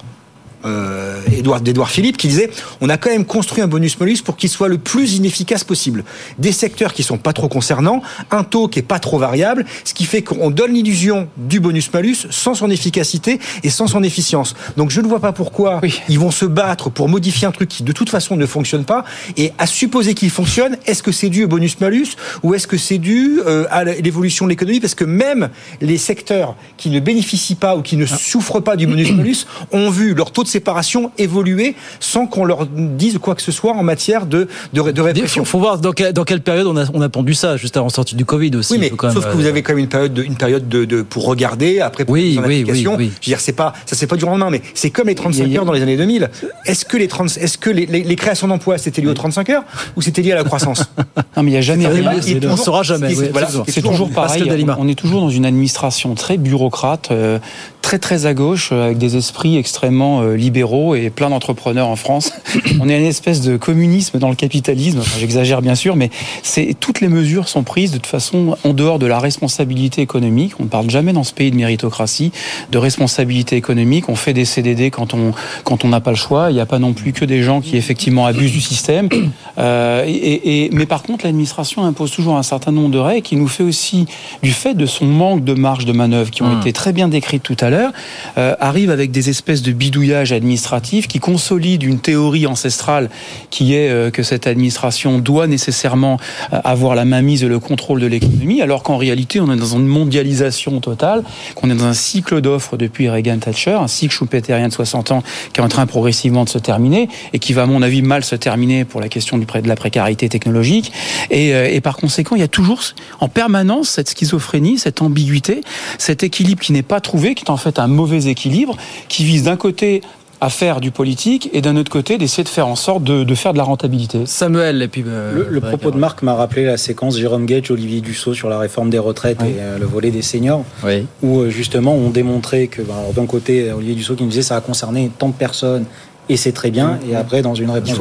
[0.65, 1.19] euh,
[1.61, 2.49] d'Édouard Philippe qui disait
[2.81, 6.03] on a quand même construit un bonus malus pour qu'il soit le plus inefficace possible.
[6.37, 8.01] Des secteurs qui sont pas trop concernants,
[8.31, 11.91] un taux qui est pas trop variable, ce qui fait qu'on donne l'illusion du bonus
[11.93, 14.55] malus sans son efficacité et sans son efficience.
[14.77, 17.83] Donc je ne vois pas pourquoi ils vont se battre pour modifier un truc qui
[17.83, 19.03] de toute façon ne fonctionne pas
[19.37, 22.77] et à supposer qu'il fonctionne, est-ce que c'est dû au bonus malus ou est-ce que
[22.77, 24.79] c'est dû euh, à l'évolution de l'économie?
[24.79, 25.49] Parce que même
[25.81, 29.89] les secteurs qui ne bénéficient pas ou qui ne souffrent pas du bonus malus ont
[29.89, 33.83] vu leur taux de séparation évoluer sans qu'on leur dise quoi que ce soit en
[33.83, 35.43] matière de, de, de Il répression.
[35.45, 37.77] faut, faut voir dans, quelle- dans quelle période on a, on a pendu ça, juste
[37.77, 38.73] avant sortie du Covid aussi.
[38.73, 40.23] Oui, mais faut quand même, sauf que euh, vous avez quand même une période de,
[40.23, 42.83] une période de, de- pour regarder, après pour Oui, oui, oui, oui.
[42.83, 45.55] Je veux dire, c'est pas, ça c'est pas du lendemain, mais c'est comme les 35
[45.55, 46.29] heures dans les années 2000.
[46.65, 49.49] Est-ce que les 30, est-ce que les, les- les créations d'emplois c'était lié aux 35
[49.49, 49.63] heures
[49.95, 50.83] ou c'était lié à la croissance?
[51.37, 52.11] Non, mais il n'y a jamais rien.
[52.19, 54.31] toujours- on saura jamais, voilà, C'est toujours pareil.
[54.39, 54.75] Pascal Dalima.
[54.79, 57.39] On est toujours dans une administration très bureaucrate, euh,
[57.81, 61.95] très très à gauche, euh, avec des esprits extrêmement euh, libéraux et plein d'entrepreneurs en
[61.95, 62.31] France.
[62.79, 64.99] On est une espèce de communisme dans le capitalisme.
[64.99, 66.09] Enfin, J'exagère bien sûr, mais
[66.43, 70.53] c'est toutes les mesures sont prises de toute façon en dehors de la responsabilité économique.
[70.59, 72.31] On ne parle jamais dans ce pays de méritocratie,
[72.71, 74.09] de responsabilité économique.
[74.09, 76.51] On fait des CDD quand on quand on n'a pas le choix.
[76.51, 79.09] Il n'y a pas non plus que des gens qui effectivement abusent du système.
[79.57, 83.35] Euh, et, et- mais par contre, l'administration impose toujours un certain nombre de règles qui
[83.35, 84.05] nous fait aussi,
[84.41, 86.59] du fait de son manque de marge de manœuvre, qui ont Mmh.
[86.61, 91.07] été très bien décrites tout à l'heure, euh, arrive avec des espèces de bidouillages administratifs
[91.07, 93.09] qui consolident une théorie ancestrale
[93.49, 96.19] qui est euh, que cette administration doit nécessairement
[96.53, 99.77] euh, avoir la mainmise et le contrôle de l'économie, alors qu'en réalité, on est dans
[99.77, 101.23] une mondialisation totale,
[101.55, 105.23] qu'on est dans un cycle d'offres depuis Reagan Thatcher, un cycle schumpeterien de 60 ans
[105.53, 108.23] qui est en train progressivement de se terminer et qui va, à mon avis, mal
[108.23, 110.93] se terminer pour la question du de la précarité technologique.
[111.29, 112.81] Et, et par conséquent, il y a toujours
[113.19, 115.61] en permanence cette schizophrénie, cette ambiguïté,
[115.97, 118.75] cet équilibre qui n'est pas trouvé, qui est en fait un mauvais équilibre,
[119.07, 120.01] qui vise d'un côté
[120.43, 123.35] à faire du politique et d'un autre côté d'essayer de faire en sorte de, de
[123.35, 124.25] faire de la rentabilité.
[124.25, 125.03] Samuel, et puis.
[125.05, 128.57] euh, Le, propos de Marc m'a rappelé la séquence Jérôme Gage, Olivier Dussault sur la
[128.57, 131.05] réforme des retraites et euh, le volet des seniors, Oui.
[131.21, 134.55] où euh, justement on démontrait que, bah, d'un côté, Olivier Dussault qui nous disait ça
[134.55, 135.85] a concerné tant de personnes
[136.27, 137.97] et c'est très bien, et après dans une réponse,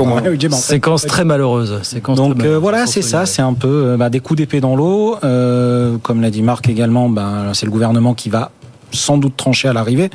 [0.61, 1.81] Séquence très malheureuse.
[1.83, 2.63] Séquence donc très euh, malheureuse.
[2.63, 5.17] voilà, c'est ça, c'est un peu euh, bah, des coups d'épée dans l'eau.
[5.25, 8.51] Euh, comme l'a dit Marc également, bah, c'est le gouvernement qui va
[8.93, 10.11] sans doute trancher à l'arrivée.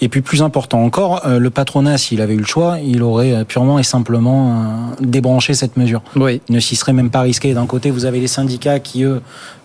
[0.00, 3.32] Et puis plus important encore, euh, le patronat, s'il avait eu le choix, il aurait
[3.32, 6.02] euh, purement et simplement euh, débranché cette mesure.
[6.16, 6.40] Oui.
[6.48, 7.54] Il ne s'y serait même pas risqué.
[7.54, 9.20] D'un côté, vous avez les syndicats qui, eux,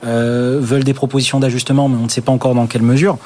[0.06, 3.18] euh, veulent des propositions d'ajustement, mais on ne sait pas encore dans quelle mesure.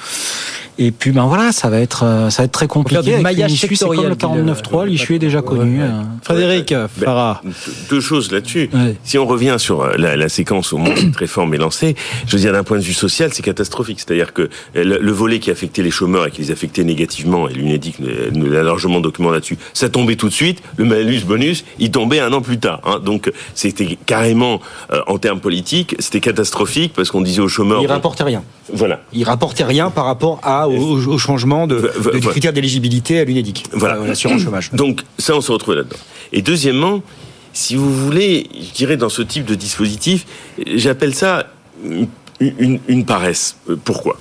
[0.81, 3.11] Et puis ben voilà, ça va être euh, ça va être très compliqué.
[3.11, 5.81] Avec maillage une issue, c'est comme le sectoriel, 49.3, l'issue est déjà connue.
[5.83, 5.89] euh.
[6.23, 7.41] Frédéric Farah.
[7.43, 7.51] Ben,
[7.89, 8.69] deux choses là-dessus.
[9.03, 11.95] Si on revient sur euh, la, la séquence au moment où cette réforme est lancée,
[12.25, 13.99] je veux dire d'un point de vue social, c'est catastrophique.
[13.99, 14.47] C'est-à-dire que euh,
[14.85, 18.29] le, le volet qui affectait les chômeurs et qui les affectait négativement, et l'UNEDIC euh,
[18.31, 20.61] nous l'a largement documenté là-dessus, ça tombait tout de suite.
[20.77, 22.79] Le malus bonus, il tombait un an plus tard.
[22.85, 23.01] Hein.
[23.03, 24.61] Donc c'était carrément,
[24.93, 27.81] euh, en termes politiques, c'était catastrophique parce qu'on disait aux chômeurs.
[27.81, 28.43] Il bon, rapportait rien.
[28.71, 29.01] Voilà.
[29.13, 32.19] Il rapportait rien par rapport à, au, au changement de, de voilà.
[32.31, 33.65] critères d'éligibilité à l'UNEDIC.
[33.73, 33.97] Voilà.
[34.05, 34.71] L'assurance chômage.
[34.73, 35.97] Donc ça, on se retrouve là-dedans.
[36.33, 37.01] Et deuxièmement,
[37.53, 40.25] si vous voulez, je dirais dans ce type de dispositif,
[40.75, 41.47] j'appelle ça
[41.83, 42.07] une,
[42.39, 43.57] une- une paresse.
[43.69, 44.17] Euh, Pourquoi?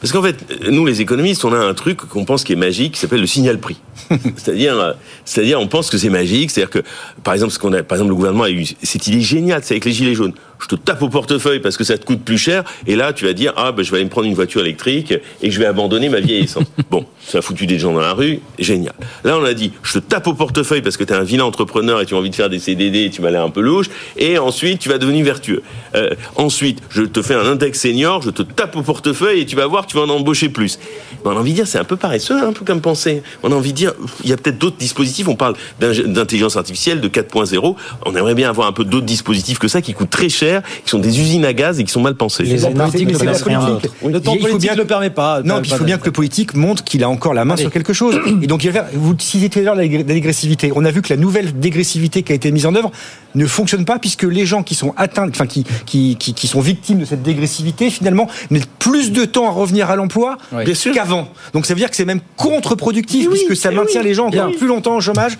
[0.00, 0.36] Parce qu'en fait,
[0.70, 3.26] nous les économistes, on a un truc qu'on pense qui est magique, qui s'appelle le
[3.26, 3.76] signal prix.
[4.36, 4.92] c'est-à-dire, euh,
[5.26, 6.50] c'est-à-dire, on pense que c'est magique.
[6.50, 6.78] C'est-à-dire que,
[7.24, 9.74] par exemple, ce qu'on a, par exemple, le gouvernement a eu cette idée géniale, c'est
[9.74, 10.32] avec les gilets jaunes.
[10.60, 13.24] Je te tape au portefeuille parce que ça te coûte plus cher, et là, tu
[13.24, 15.66] vas dire, ah, ben, je vais aller me prendre une voiture électrique et je vais
[15.66, 16.64] abandonner ma vieille essence.
[16.90, 18.94] bon, ça a foutu des gens dans la rue, génial.
[19.24, 21.44] Là, on a dit, je te tape au portefeuille parce que tu es un vilain
[21.44, 23.60] entrepreneur et tu as envie de faire des CDD et tu m'as l'air un peu
[23.60, 23.86] louche,
[24.16, 25.62] et ensuite, tu vas devenir vertueux.
[25.94, 29.56] Euh, ensuite, je te fais un index senior, je te tape au portefeuille et tu
[29.56, 30.78] vas voir, tu vas en embaucher plus.
[31.24, 33.22] On a envie de dire, c'est un peu paresseux, hein, un peu comme penser.
[33.42, 33.92] On a envie de dire,
[34.24, 35.28] il y a peut-être d'autres dispositifs.
[35.28, 37.76] On parle d'intelligence artificielle, de 4.0.
[38.06, 40.47] On aimerait bien avoir un peu d'autres dispositifs que ça qui coûtent très cher,
[40.84, 42.42] qui sont des usines à gaz et qui sont mal pensés.
[42.44, 43.88] Les politique ne permet rien d'autre.
[44.06, 45.42] Le temps Il faut politique bien- ne le permet pas.
[45.42, 47.70] Non, puis il faut bien que le politique montre qu'il a encore la main sur
[47.70, 48.18] quelque chose.
[48.42, 50.72] Et donc, il va faire, vous citez tout à l'heure la la dégressivité.
[50.74, 52.90] On a vu que la nouvelle dégressivité qui a été mise en œuvre
[53.34, 56.60] ne fonctionne pas puisque les gens qui sont atteints, enfin, qui, qui, qui, qui sont
[56.60, 60.94] victimes de cette dégressivité, finalement, mettent plus de temps à revenir à l'emploi Bien sûr.
[60.94, 61.28] qu'avant.
[61.52, 64.66] Donc, ça veut dire que c'est même contre-productif puisque ça maintient les gens encore plus
[64.66, 65.38] longtemps au chômage.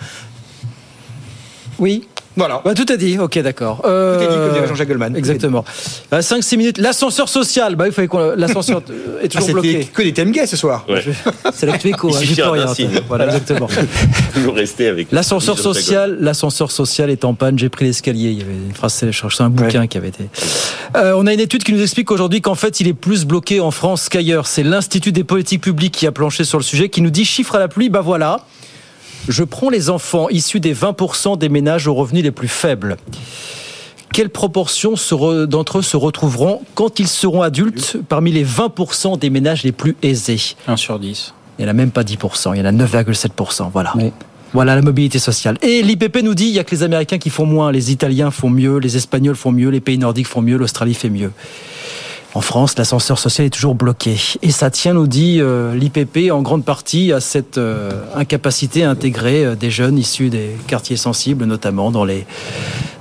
[1.78, 2.04] Oui.
[2.36, 2.62] Voilà.
[2.64, 3.80] Bah, tout est dit, ok, d'accord.
[3.82, 5.16] Tout est dit, comme Euh, dirait Jean-Jacques Goldman.
[5.16, 5.64] Exactement.
[6.12, 6.78] 5-6 minutes.
[6.78, 8.34] L'ascenseur social, bah, il fallait qu'on.
[8.36, 8.78] L'ascenseur
[9.22, 9.84] est Ah, toujours c'était bloqué.
[9.92, 10.84] que des thèmes gays ce soir.
[10.88, 11.02] Ouais.
[11.52, 12.66] C'est l'actu écho, Il hein, peux rien.
[13.08, 13.66] Voilà, exactement.
[14.34, 15.08] Toujours rester avec.
[15.12, 17.58] L'ascenseur social, l'ascenseur social est en panne.
[17.58, 18.28] J'ai pris l'escalier.
[18.30, 20.28] Il y avait une phrase, je cherchais un bouquin qui avait été.
[20.96, 23.58] Euh, on a une étude qui nous explique aujourd'hui qu'en fait, il est plus bloqué
[23.58, 24.46] en France qu'ailleurs.
[24.46, 27.56] C'est l'Institut des politiques publiques qui a planché sur le sujet, qui nous dit chiffre
[27.56, 27.88] à la pluie.
[27.88, 28.42] Bah voilà.
[29.26, 32.96] Je prends les enfants issus des 20% des ménages aux revenus les plus faibles.
[34.12, 34.94] Quelle proportion
[35.46, 39.96] d'entre eux se retrouveront quand ils seront adultes parmi les 20% des ménages les plus
[40.02, 40.40] aisés?
[40.66, 41.34] 1 sur 10.
[41.58, 43.70] il n'y en a même pas 10%, il y en a 9,7%.
[43.72, 43.92] Voilà.
[44.54, 45.58] Voilà la mobilité sociale.
[45.60, 48.30] Et l'IPP nous dit il y a que les Américains qui font moins, les Italiens
[48.30, 51.32] font mieux, les Espagnols font mieux, les pays nordiques font mieux, l'Australie fait mieux.
[52.34, 54.16] En France, l'ascenseur social est toujours bloqué.
[54.42, 58.90] Et ça tient, nous dit euh, l'IPP, en grande partie à cette euh, incapacité à
[58.90, 62.26] intégrer euh, des jeunes issus des quartiers sensibles, notamment dans les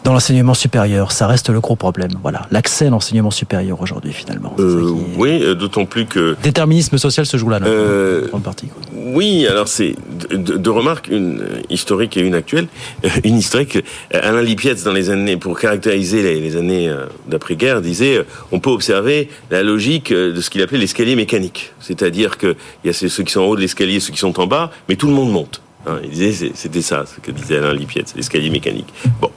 [0.03, 1.11] dans l'enseignement supérieur.
[1.11, 2.11] Ça reste le gros problème.
[2.21, 4.55] Voilà, l'accès à l'enseignement supérieur aujourd'hui, finalement.
[4.59, 6.35] Euh, oui, euh, d'autant plus que.
[6.41, 8.67] Déterminisme social se joue là, Euh, en grande partie.
[8.67, 8.81] quoi.
[8.93, 9.95] Oui, alors c'est
[10.29, 12.67] deux de, de remarques, une euh, historique et une actuelle.
[13.05, 13.79] Euh, Une historique,
[14.13, 16.91] Alain Lipietz, dans les années, pour caractériser les, les années
[17.27, 21.73] d'après-guerre, disait on peut observer la logique de ce qu'il appelait l'escalier mécanique.
[21.79, 24.39] C'est-à-dire que il y a ceux qui sont en haut de l'escalier, ceux qui sont
[24.39, 25.61] en bas, mais tout le monde monte.
[25.87, 28.87] Hein, il disait c'était ça, ce que disait Alain Lipietz, l'escalier mécanique.
[29.21, 29.29] Bon.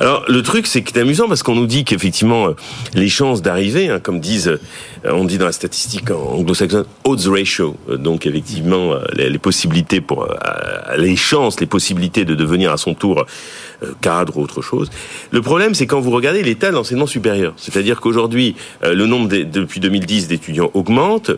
[0.00, 2.56] Alors le truc c'est que c'est amusant parce qu'on nous dit qu'effectivement euh,
[2.94, 4.58] les chances d'arriver, hein, comme disent, euh,
[5.04, 10.28] on dit dans la statistique anglo-saxonne, odds ratio, euh, donc effectivement les, possibilités pour
[10.96, 13.26] les chances, les possibilités de devenir à son tour
[14.00, 14.90] cadre ou autre chose.
[15.30, 18.54] Le problème c'est quand vous regardez l'état de l'enseignement supérieur, c'est-à-dire qu'aujourd'hui
[18.84, 21.30] euh, le nombre depuis 2010 d'étudiants augmente,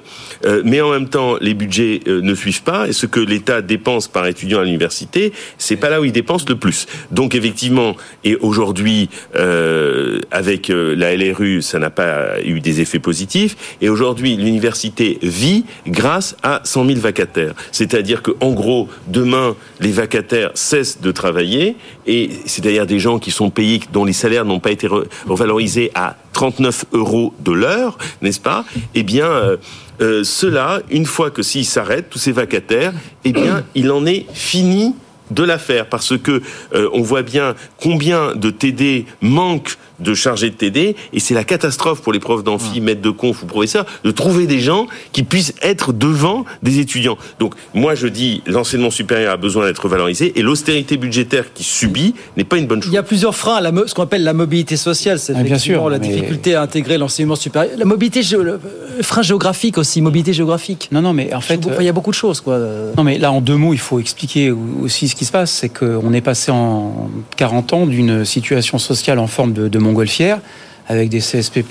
[0.45, 3.63] euh, mais en même temps les budgets euh, ne suivent pas et ce que l'État
[3.63, 6.87] dépense par étudiant à l'université, c'est pas là où il dépense le plus.
[7.11, 12.99] Donc effectivement, et aujourd'hui euh, avec euh, la LRU, ça n'a pas eu des effets
[12.99, 13.77] positifs.
[13.81, 17.55] Et aujourd'hui, l'université vit grâce à 100 000 vacataires.
[17.73, 21.77] C'est-à-dire que en gros, demain, les vacataires cessent de travailler
[22.07, 25.91] et c'est-à-dire des gens qui sont payés dont les salaires n'ont pas été re- revalorisés
[25.95, 28.65] à 39 euros de l'heure, n'est-ce pas?
[28.95, 29.27] Eh bien.
[29.27, 29.57] euh,
[30.03, 32.93] euh, cela, une fois que s'ils s'arrêtent, tous ces vacataires,
[33.25, 34.95] eh bien, il en est fini
[35.31, 36.43] de l'affaire parce que
[36.75, 41.45] euh, on voit bien combien de TD manquent de chargés de TD et c'est la
[41.45, 45.23] catastrophe pour les profs d'amphi, maîtres de conf ou professeurs de trouver des gens qui
[45.23, 47.17] puissent être devant des étudiants.
[47.41, 52.15] Donc moi je dis l'enseignement supérieur a besoin d'être valorisé et l'austérité budgétaire qui subit
[52.37, 52.93] n'est pas une bonne chose.
[52.93, 55.19] Il y a plusieurs freins à la ce qu'on appelle la mobilité sociale.
[55.19, 57.73] C'est Ah, bien effectivement sûr, la mais- difficulté à intégrer l'enseignement supérieur.
[57.79, 58.59] La mobilité, le
[58.97, 60.89] le frein géographique aussi, mobilité géographique.
[60.93, 62.59] Non, non, mais en fait, il y a beaucoup de choses, quoi.
[62.97, 65.51] Non, mais là, en deux mots, il faut expliquer aussi ce qui se passe.
[65.51, 70.41] C'est qu'on est passé en 40 ans d'une situation sociale en forme de, de montgolfière
[70.89, 71.65] avec des CSP++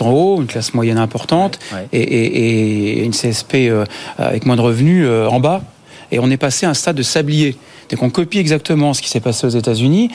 [0.00, 1.58] en haut, une classe moyenne importante,
[1.92, 3.84] et, et, et, une CSP euh,
[4.18, 5.62] avec moins de revenus euh, en bas.
[6.10, 7.56] Et on est passé à un stade de sablier.
[7.90, 10.10] Donc on copie exactement ce qui s'est passé aux États-Unis,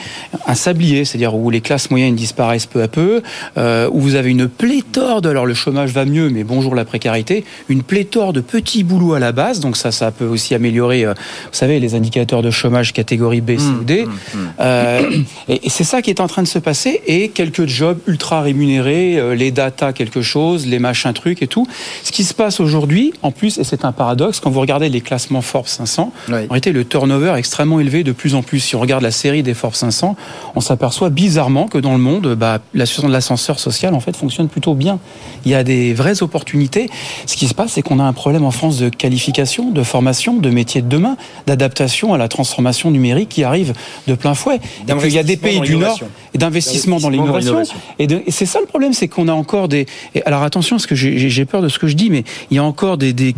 [0.46, 3.22] un sablier, c'est-à-dire où les classes moyennes disparaissent peu à peu,
[3.56, 6.84] euh, où vous avez une pléthore de, alors le chômage va mieux, mais bonjour la
[6.84, 11.04] précarité, une pléthore de petits boulots à la base, donc ça, ça peut aussi améliorer,
[11.04, 14.04] euh, vous savez, les indicateurs de chômage catégorie B, C ou D.
[14.04, 14.48] Mmh, mmh, mmh.
[14.60, 15.10] Euh,
[15.48, 18.42] et, et c'est ça qui est en train de se passer, et quelques jobs ultra
[18.42, 21.66] rémunérés, les data quelque chose, les machins trucs et tout.
[22.02, 25.00] Ce qui se passe aujourd'hui, en plus, et c'est un paradoxe, quand vous regardez les
[25.00, 28.60] classements Forbes 500, en réalité, le turnover est extrêmement élevé de plus en plus.
[28.60, 30.16] Si on regarde la série des Forbes 500,
[30.54, 34.16] on s'aperçoit bizarrement que dans le monde, bah, la situation de l'ascenseur social en fait
[34.16, 34.98] fonctionne plutôt bien.
[35.44, 36.88] Il y a des vraies opportunités.
[37.26, 40.34] Ce qui se passe, c'est qu'on a un problème en France de qualification, de formation,
[40.36, 43.72] de métiers de demain, d'adaptation à la transformation numérique qui arrive
[44.06, 44.60] de plein fouet.
[44.82, 45.98] Et qu'il y a des pays du Nord
[46.34, 47.54] et d'investissement dans l'innovation.
[47.98, 49.86] Et, et c'est ça le problème, c'est qu'on a encore des.
[50.14, 52.56] et alors attention, parce que j'ai j'ai peur de ce que je dis, mais il
[52.56, 53.12] y a encore des.
[53.12, 53.34] des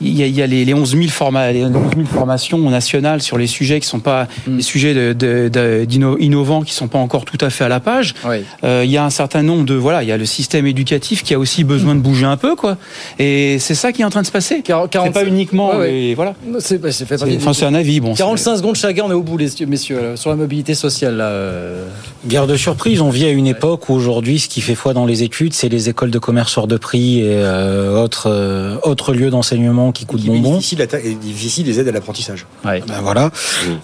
[0.00, 2.58] il y a, il y a les, les 11 000 forma- les 11 000 formations
[2.70, 6.72] nationales sur les sujets qui sont pas des sujets de, de- de- d'inno- innovants qui
[6.74, 8.14] sont pas encore tout à fait à la page.
[8.64, 11.22] Euh, il y a un certain nombre de voilà, il y a le système éducatif
[11.22, 12.76] qui a aussi besoin de bouger un peu quoi.
[13.18, 14.62] Et c'est ça qui est en train de se passer.
[14.66, 15.90] C'est pas uniquement Ouais, ouais.
[15.90, 16.34] les- voilà.
[16.60, 18.14] C'est bah, c'est fait partie Enfin, du- c'est un avis bon.
[18.14, 21.16] 45 secondes chacun, on est au bout, les messieurs, là, sur la mobilité sociale.
[21.16, 21.86] Là, euh.
[22.26, 25.06] Guerre de surprise, on vit à une époque où aujourd'hui ce qui fait foi dans
[25.06, 29.12] les études, c'est les écoles de commerce hors de prix et euh, autres, euh, autres
[29.12, 30.56] lieux d'enseignement qui coûtent bonbons.
[30.56, 30.86] Difficile,
[31.20, 32.46] difficile les aides à l'apprentissage.
[32.64, 33.30] Ben voilà.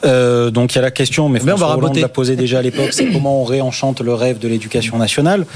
[0.05, 2.37] Euh, donc il y a la question, mais Mais on va François Hollande l'a posé
[2.37, 5.47] déjà à l'époque, c'est comment on réenchante le rêve de l'éducation nationale.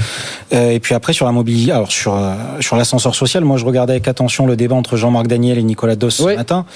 [0.52, 3.64] Euh, et puis après sur la mobilité, alors sur euh, sur l'ascenseur social, moi je
[3.64, 6.66] regardais avec attention le débat entre Jean-Marc Daniel et Nicolas Dos ce matin.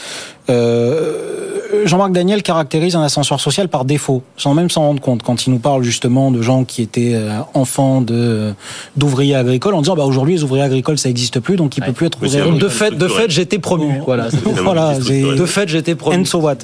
[0.50, 5.46] Euh, Jean-Marc Daniel caractérise un ascenseur social par défaut, sans même s'en rendre compte, quand
[5.46, 8.54] il nous parle justement de gens qui étaient euh, enfants de
[8.96, 11.92] d'ouvriers agricoles, en disant bah aujourd'hui les ouvriers agricoles ça n'existe plus, donc il peut
[11.92, 12.40] plus être ouvrier.
[12.58, 14.00] de fait, de fait, j'étais promu.
[14.04, 14.28] Voilà,
[14.62, 16.18] Voilà, de fait, j'étais promu.
[16.18, 16.56] And so what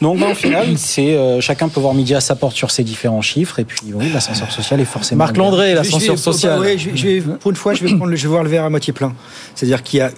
[0.00, 2.84] Donc bah, au final, c'est euh, chacun peut voir midi à sa porte sur ces
[2.84, 5.18] différents chiffres et puis oui, l'ascenseur social est forcément.
[5.18, 6.60] Marc Landré, l'ascenseur social.
[6.60, 8.70] ouais, je pour une fois, je vais, prendre le- je vais voir le verre à
[8.70, 9.14] moitié plein.
[9.54, 10.10] C'est-à-dire qu'il y a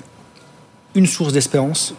[0.94, 1.94] une source d'espérance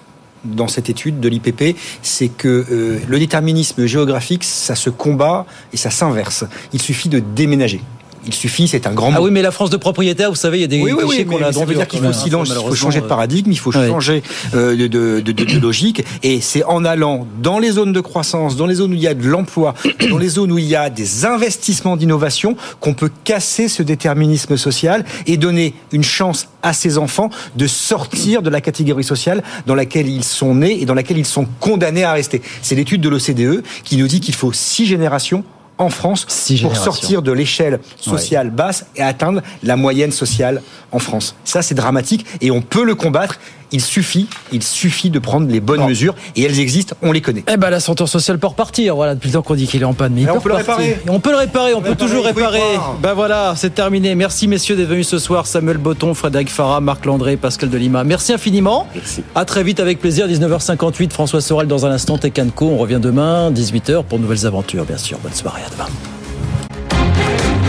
[0.45, 5.77] dans cette étude de l'IPP, c'est que euh, le déterminisme géographique, ça se combat et
[5.77, 6.45] ça s'inverse.
[6.73, 7.81] Il suffit de déménager.
[8.27, 9.17] Il suffit, c'est un grand mot.
[9.17, 11.25] Ah oui, mais la France de propriétaire, vous savez, il y a des Oui, oui,
[11.25, 13.57] qu'on a ça veut dire qu'il faut, silence, il faut changer de euh, paradigme, il
[13.59, 13.87] faut ouais.
[13.87, 14.21] changer
[14.53, 16.03] euh, de, de- de- de logique.
[16.23, 19.07] Et c'est en allant dans les zones de croissance, dans les zones où il y
[19.07, 19.73] a de l'emploi,
[20.09, 24.57] dans les zones où il y a des investissements d'innovation, qu'on peut casser ce déterminisme
[24.57, 29.75] social et donner une chance à ces enfants de sortir de la catégorie sociale dans
[29.75, 32.41] laquelle ils sont nés et dans laquelle ils sont condamnés à rester.
[32.61, 35.43] C'est l'étude de l'OCDE qui nous dit qu'il faut six générations
[35.77, 36.25] en France
[36.61, 40.61] pour sortir de l'échelle sociale basse et atteindre la moyenne sociale
[40.91, 41.35] en France.
[41.43, 43.39] Ça, c'est dramatique et on peut le combattre.
[43.71, 47.43] Il suffit, il suffit de prendre les bonnes mesures et elles existent, on les connaît.
[47.51, 48.95] Eh ben, l'ascenseur social peut repartir.
[48.95, 50.49] Voilà, depuis le temps qu'on dit qu'il est en panne, mais il peut on peut
[50.49, 50.99] le réparer.
[51.09, 52.61] On peut le réparer, on peut réparer, toujours réparer.
[53.01, 54.15] Ben voilà, c'est terminé.
[54.15, 55.47] Merci messieurs d'être venus ce soir.
[55.47, 58.03] Samuel Botton, Frédéric Farah, Marc Landré, Pascal Delima.
[58.03, 58.87] Merci infiniment.
[58.95, 59.23] Merci.
[59.35, 60.27] À très vite avec plaisir.
[60.27, 62.17] 19h58, François Sorel dans un instant.
[62.17, 62.67] Tecanco.
[62.67, 65.17] On revient demain, 18h pour de nouvelles aventures, bien sûr.
[65.19, 65.89] Bonne soirée, à demain.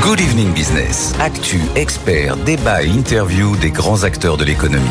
[0.01, 1.13] Good Evening Business.
[1.21, 4.87] Actu, experts, débat et interview des grands acteurs de l'économie.